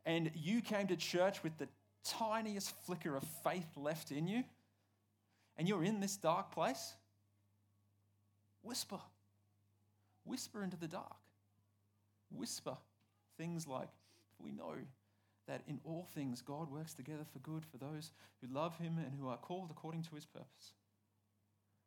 and 0.04 0.32
you 0.34 0.60
came 0.60 0.88
to 0.88 0.96
church 0.96 1.44
with 1.44 1.56
the 1.58 1.68
tiniest 2.04 2.74
flicker 2.84 3.14
of 3.16 3.22
faith 3.44 3.68
left 3.76 4.10
in 4.10 4.26
you, 4.26 4.42
and 5.56 5.68
you're 5.68 5.84
in 5.84 6.00
this 6.00 6.16
dark 6.16 6.50
place, 6.52 6.94
whisper. 8.66 9.00
Whisper 10.24 10.62
into 10.62 10.76
the 10.76 10.88
dark. 10.88 11.16
Whisper 12.30 12.76
things 13.38 13.66
like, 13.66 13.88
We 14.38 14.52
know 14.52 14.74
that 15.46 15.62
in 15.68 15.80
all 15.84 16.08
things 16.14 16.42
God 16.42 16.70
works 16.70 16.92
together 16.94 17.24
for 17.32 17.38
good 17.38 17.64
for 17.64 17.78
those 17.78 18.10
who 18.40 18.52
love 18.52 18.76
Him 18.78 18.98
and 18.98 19.14
who 19.18 19.28
are 19.28 19.36
called 19.36 19.70
according 19.70 20.02
to 20.04 20.14
His 20.14 20.26
purpose. 20.26 20.72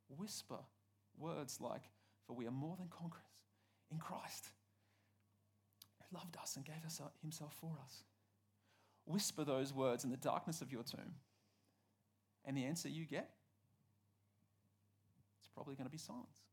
Whisper 0.07 0.59
words 1.17 1.59
like, 1.59 1.83
For 2.25 2.33
we 2.33 2.47
are 2.47 2.51
more 2.51 2.77
than 2.77 2.87
conquerors 2.87 3.25
in 3.91 3.97
Christ, 3.97 4.49
who 5.99 6.17
loved 6.17 6.37
us 6.41 6.55
and 6.55 6.65
gave 6.65 6.85
us 6.85 7.01
uh, 7.03 7.09
Himself 7.21 7.53
for 7.59 7.77
us. 7.83 8.03
Whisper 9.05 9.43
those 9.43 9.73
words 9.73 10.03
in 10.03 10.11
the 10.11 10.17
darkness 10.17 10.61
of 10.61 10.71
your 10.71 10.83
tomb, 10.83 11.15
and 12.45 12.55
the 12.55 12.65
answer 12.65 12.87
you 12.87 13.05
get 13.05 13.29
is 15.41 15.49
probably 15.53 15.75
going 15.75 15.87
to 15.87 15.91
be 15.91 15.97
silence. 15.97 16.43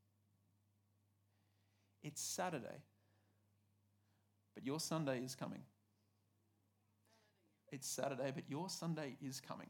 It's 2.07 2.21
Saturday, 2.21 2.83
but 4.55 4.65
your 4.65 4.79
Sunday 4.79 5.19
is 5.19 5.35
coming. 5.35 5.59
It's 7.69 7.85
Saturday, 7.85 8.31
but 8.33 8.45
your 8.47 8.69
Sunday 8.69 9.17
is 9.21 9.41
coming. 9.41 9.67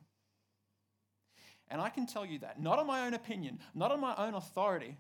And 1.68 1.82
I 1.82 1.90
can 1.90 2.06
tell 2.06 2.24
you 2.24 2.38
that, 2.40 2.62
not 2.62 2.78
on 2.78 2.86
my 2.86 3.08
own 3.08 3.16
opinion, 3.16 3.58
not 3.74 3.92
on 3.92 4.00
my 4.00 4.14
own 4.20 4.36
authority, 4.36 4.98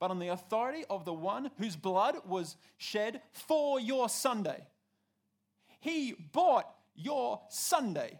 but 0.00 0.10
on 0.10 0.18
the 0.18 0.26
authority 0.28 0.84
of 0.90 1.04
the 1.04 1.12
one 1.12 1.52
whose 1.56 1.76
blood 1.76 2.16
was 2.26 2.56
shed 2.78 3.22
for 3.30 3.78
your 3.78 4.08
Sunday. 4.08 4.66
He 5.78 6.14
bought 6.32 6.66
your 6.96 7.42
Sunday 7.48 8.18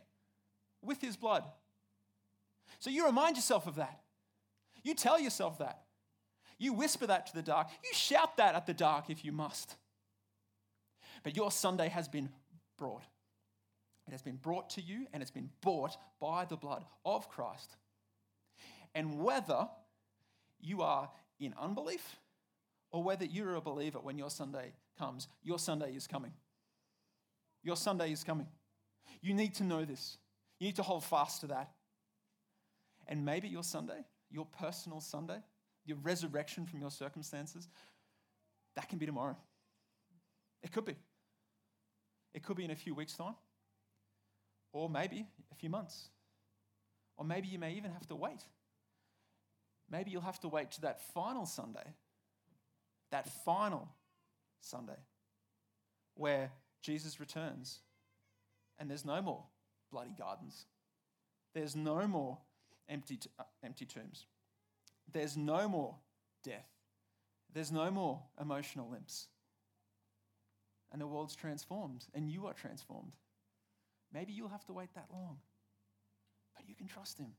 with 0.83 1.01
his 1.01 1.17
blood. 1.17 1.43
So 2.79 2.91
you 2.91 3.07
remind 3.07 3.35
yourself 3.35 3.67
of 3.67 3.75
that. 3.75 4.03
You 4.85 4.95
tell 4.95 5.19
yourself 5.19 5.59
that. 5.59 5.82
You 6.63 6.73
whisper 6.73 7.09
that 7.09 7.27
to 7.27 7.35
the 7.35 7.43
dark. 7.43 7.67
You 7.83 7.93
shout 7.93 8.37
that 8.37 8.55
at 8.55 8.67
the 8.67 8.73
dark 8.73 9.11
if 9.11 9.25
you 9.25 9.33
must. 9.33 9.75
But 11.25 11.37
your 11.37 11.51
Sunday 11.51 11.89
has 11.89 12.07
been 12.07 12.29
brought. 12.79 13.03
It 14.07 14.13
has 14.13 14.23
been 14.23 14.37
brought 14.37 14.71
to 14.71 14.81
you 14.81 15.09
and 15.13 15.23
it's 15.23 15.33
been 15.33 15.51
bought 15.61 15.97
by 16.21 16.45
the 16.45 16.57
blood 16.57 16.85
of 17.05 17.29
Christ. 17.29 17.77
And 18.95 19.19
whether 19.19 19.69
you 20.61 20.83
are 20.83 21.11
in 21.41 21.53
unbelief 21.61 22.21
or 22.93 23.03
whether 23.03 23.25
you're 23.25 23.57
a 23.57 23.61
believer 23.61 23.99
when 23.99 24.17
your 24.17 24.31
Sunday 24.31 24.73
comes, 24.97 25.27
your 25.43 25.59
Sunday 25.59 25.97
is 25.97 26.07
coming. 26.07 26.33
Your 27.65 27.77
Sunday 27.77 28.13
is 28.13 28.23
coming. 28.23 28.47
You 29.21 29.35
need 29.35 29.55
to 29.57 29.65
know 29.65 29.85
this. 29.85 30.17
You 30.61 30.69
need 30.69 30.77
to 30.77 30.85
hold 30.85 31.03
fast 31.03 31.41
to 31.41 31.49
that. 31.49 31.73
And 33.09 33.25
maybe 33.25 33.49
your 33.49 33.65
Sunday, 33.65 34.05
your 34.31 34.47
personal 34.47 35.01
Sunday, 35.01 35.43
your 35.85 35.99
resurrection 35.99 36.67
from 36.67 36.81
your 36.81 36.91
circumstances, 36.91 37.69
that 38.77 38.89
can 38.89 38.99
be 38.99 39.07
tomorrow. 39.07 39.37
It 40.63 40.73
could 40.73 40.85
be. 40.85 40.97
It 42.35 42.43
could 42.43 42.57
be 42.57 42.65
in 42.65 42.71
a 42.71 42.77
few 42.77 42.95
weeks' 42.95 43.15
time, 43.15 43.35
or 44.73 44.89
maybe 44.89 45.27
a 45.51 45.55
few 45.55 45.69
months, 45.69 46.09
or 47.17 47.25
maybe 47.25 47.49
you 47.49 47.59
may 47.59 47.73
even 47.73 47.91
have 47.91 48.07
to 48.09 48.15
wait 48.15 48.43
Maybe 49.93 50.11
you'll 50.11 50.23
have 50.23 50.41
to 50.41 50.49
wait 50.49 50.71
to 50.73 50.81
that 50.81 51.03
final 51.13 51.45
Sunday, 51.45 51.95
that 53.11 53.29
final 53.45 53.91
Sunday, 54.63 54.99
where 56.15 56.51
Jesus 56.81 57.21
returns 57.21 57.81
and 58.79 58.89
there's 58.89 59.05
no 59.05 59.21
more 59.21 59.45
bloody 59.93 60.15
gardens. 60.19 60.65
There's 61.55 61.77
no 61.77 62.07
more 62.09 62.39
empty, 62.89 63.19
t- 63.19 63.29
uh, 63.39 63.45
empty 63.63 63.85
tombs. 63.85 64.25
There's 65.11 65.37
no 65.37 65.69
more 65.69 65.97
death. 66.45 66.69
There's 67.53 67.73
no 67.73 67.91
more 67.91 68.23
emotional 68.41 68.91
limps. 68.91 69.29
And 70.91 71.01
the 71.01 71.07
world's 71.07 71.35
transformed, 71.35 72.05
and 72.15 72.29
you 72.29 72.47
are 72.47 72.55
transformed. 72.55 73.13
Maybe 74.13 74.33
you'll 74.33 74.49
have 74.49 74.65
to 74.67 74.73
wait 74.73 74.95
that 74.95 75.07
long, 75.13 75.39
but 76.55 76.69
you 76.69 76.75
can 76.75 76.87
trust 76.87 77.19
Him 77.19 77.33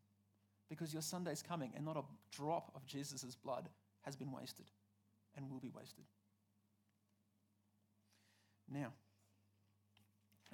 because 0.69 0.91
your 0.91 1.03
Sunday's 1.03 1.43
coming 1.43 1.71
and 1.75 1.85
not 1.85 1.97
a 1.97 2.03
drop 2.35 2.71
of 2.75 2.85
Jesus' 2.85 3.35
blood 3.35 3.69
has 4.01 4.15
been 4.15 4.31
wasted 4.31 4.65
and 5.35 5.49
will 5.49 5.59
be 5.59 5.69
wasted. 5.69 6.05
Now, 8.71 8.93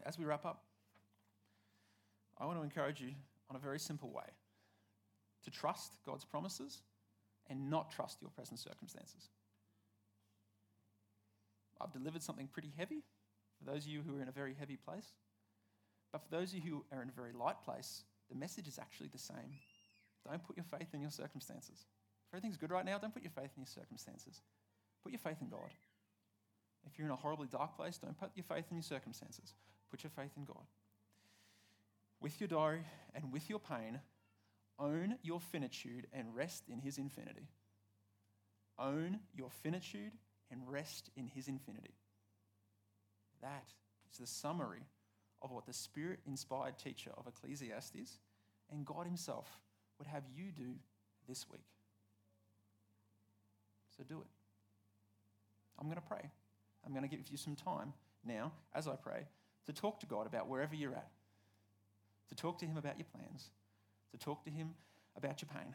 as 0.05 0.17
we 0.17 0.25
wrap 0.25 0.45
up, 0.45 0.63
I 2.37 2.45
want 2.45 2.57
to 2.57 2.63
encourage 2.63 3.01
you 3.01 3.11
on 3.49 3.55
a 3.55 3.59
very 3.59 3.79
simple 3.79 4.11
way 4.11 4.25
to 5.43 5.51
trust 5.51 5.97
God's 6.05 6.25
promises 6.25 6.83
and 7.49 7.69
not 7.69 7.91
trust 7.91 8.21
your 8.21 8.29
present 8.31 8.59
circumstances. 8.59 9.29
I've 11.81 11.93
delivered 11.93 12.21
something 12.21 12.47
pretty 12.47 12.71
heavy 12.77 13.03
for 13.57 13.71
those 13.71 13.85
of 13.85 13.91
you 13.91 14.01
who 14.01 14.17
are 14.17 14.21
in 14.21 14.27
a 14.27 14.33
very 14.33 14.53
heavy 14.57 14.77
place. 14.77 15.13
But 16.11 16.21
for 16.23 16.29
those 16.29 16.53
of 16.53 16.59
you 16.59 16.61
who 16.61 16.85
are 16.95 17.01
in 17.01 17.09
a 17.09 17.13
very 17.13 17.31
light 17.33 17.61
place, 17.63 18.03
the 18.29 18.35
message 18.35 18.67
is 18.67 18.79
actually 18.79 19.09
the 19.11 19.19
same. 19.19 19.57
Don't 20.27 20.43
put 20.43 20.57
your 20.57 20.65
faith 20.65 20.93
in 20.93 21.01
your 21.01 21.11
circumstances. 21.11 21.85
If 22.27 22.35
everything's 22.35 22.57
good 22.57 22.71
right 22.71 22.85
now, 22.85 22.97
don't 22.97 23.13
put 23.13 23.23
your 23.23 23.31
faith 23.31 23.51
in 23.55 23.61
your 23.61 23.67
circumstances. 23.67 24.41
Put 25.03 25.11
your 25.11 25.19
faith 25.19 25.37
in 25.41 25.49
God. 25.49 25.71
If 26.85 26.97
you're 26.97 27.07
in 27.07 27.11
a 27.11 27.15
horribly 27.15 27.47
dark 27.47 27.75
place, 27.75 27.97
don't 27.97 28.17
put 28.17 28.31
your 28.35 28.43
faith 28.43 28.65
in 28.69 28.77
your 28.77 28.83
circumstances. 28.83 29.53
Put 29.89 30.03
your 30.03 30.11
faith 30.11 30.31
in 30.37 30.45
God. 30.45 30.63
With 32.21 32.39
your 32.39 32.47
diary 32.47 32.83
and 33.15 33.31
with 33.31 33.49
your 33.49 33.59
pain, 33.59 33.99
own 34.79 35.17
your 35.21 35.39
finitude 35.39 36.07
and 36.13 36.35
rest 36.35 36.63
in 36.69 36.79
His 36.79 36.97
infinity. 36.97 37.49
Own 38.77 39.19
your 39.35 39.49
finitude 39.49 40.13
and 40.51 40.61
rest 40.67 41.09
in 41.15 41.27
His 41.27 41.47
infinity. 41.47 41.95
That 43.41 43.67
is 44.11 44.17
the 44.17 44.27
summary 44.27 44.87
of 45.41 45.51
what 45.51 45.65
the 45.65 45.73
Spirit 45.73 46.19
inspired 46.25 46.77
teacher 46.77 47.11
of 47.17 47.27
Ecclesiastes 47.27 48.19
and 48.71 48.85
God 48.85 49.05
Himself 49.05 49.47
would 49.97 50.07
have 50.07 50.23
you 50.33 50.51
do 50.51 50.75
this 51.27 51.45
week. 51.49 51.61
So 53.97 54.03
do 54.03 54.21
it. 54.21 54.27
I'm 55.77 55.87
going 55.87 55.97
to 55.97 56.07
pray. 56.07 56.29
I'm 56.85 56.93
going 56.93 57.07
to 57.07 57.09
give 57.09 57.27
you 57.29 57.37
some 57.37 57.55
time 57.55 57.93
now, 58.25 58.53
as 58.73 58.87
I 58.87 58.95
pray, 58.95 59.27
to 59.65 59.73
talk 59.73 59.99
to 60.01 60.05
God 60.05 60.25
about 60.25 60.47
wherever 60.47 60.75
you're 60.75 60.93
at, 60.93 61.09
to 62.29 62.35
talk 62.35 62.59
to 62.59 62.65
Him 62.65 62.77
about 62.77 62.97
your 62.97 63.07
plans, 63.13 63.49
to 64.11 64.17
talk 64.17 64.43
to 64.45 64.49
Him 64.49 64.73
about 65.15 65.41
your 65.41 65.49
pain, 65.53 65.73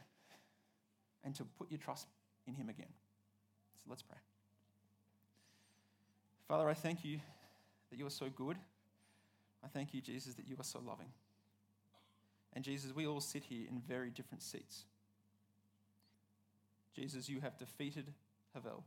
and 1.25 1.35
to 1.35 1.45
put 1.45 1.71
your 1.71 1.79
trust 1.79 2.07
in 2.47 2.55
Him 2.55 2.69
again. 2.69 2.93
So 3.77 3.85
let's 3.89 4.03
pray. 4.03 4.19
Father, 6.49 6.69
I 6.69 6.75
thank 6.75 7.05
you 7.05 7.21
that 7.91 7.99
you 7.99 8.07
are 8.07 8.11
so 8.11 8.29
good. 8.29 8.57
I 9.65 9.69
thank 9.69 9.95
you, 9.95 10.01
Jesus, 10.01 10.35
that 10.35 10.47
you 10.47 10.57
are 10.59 10.65
so 10.65 10.81
loving. 10.87 11.09
And 12.53 12.63
Jesus, 12.63 12.95
we 12.95 13.07
all 13.07 13.21
sit 13.21 13.45
here 13.45 13.67
in 13.69 13.81
very 13.81 14.11
different 14.11 14.43
seats. 14.43 14.85
Jesus, 16.95 17.29
you 17.29 17.41
have 17.41 17.59
defeated 17.59 18.13
Hevel. 18.57 18.83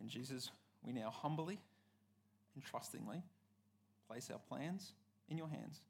And 0.00 0.10
Jesus, 0.10 0.50
we 0.82 0.92
now 0.92 1.10
humbly 1.10 1.58
and 2.54 2.64
trustingly 2.64 3.22
place 4.08 4.30
our 4.30 4.38
plans 4.48 4.92
in 5.28 5.38
your 5.38 5.48
hands, 5.48 5.80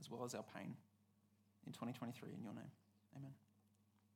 as 0.00 0.10
well 0.10 0.24
as 0.24 0.34
our 0.34 0.44
pain 0.54 0.74
in 1.66 1.72
2023 1.72 2.30
in 2.32 2.42
your 2.42 2.54
name. 2.54 2.72
Amen. 3.16 3.32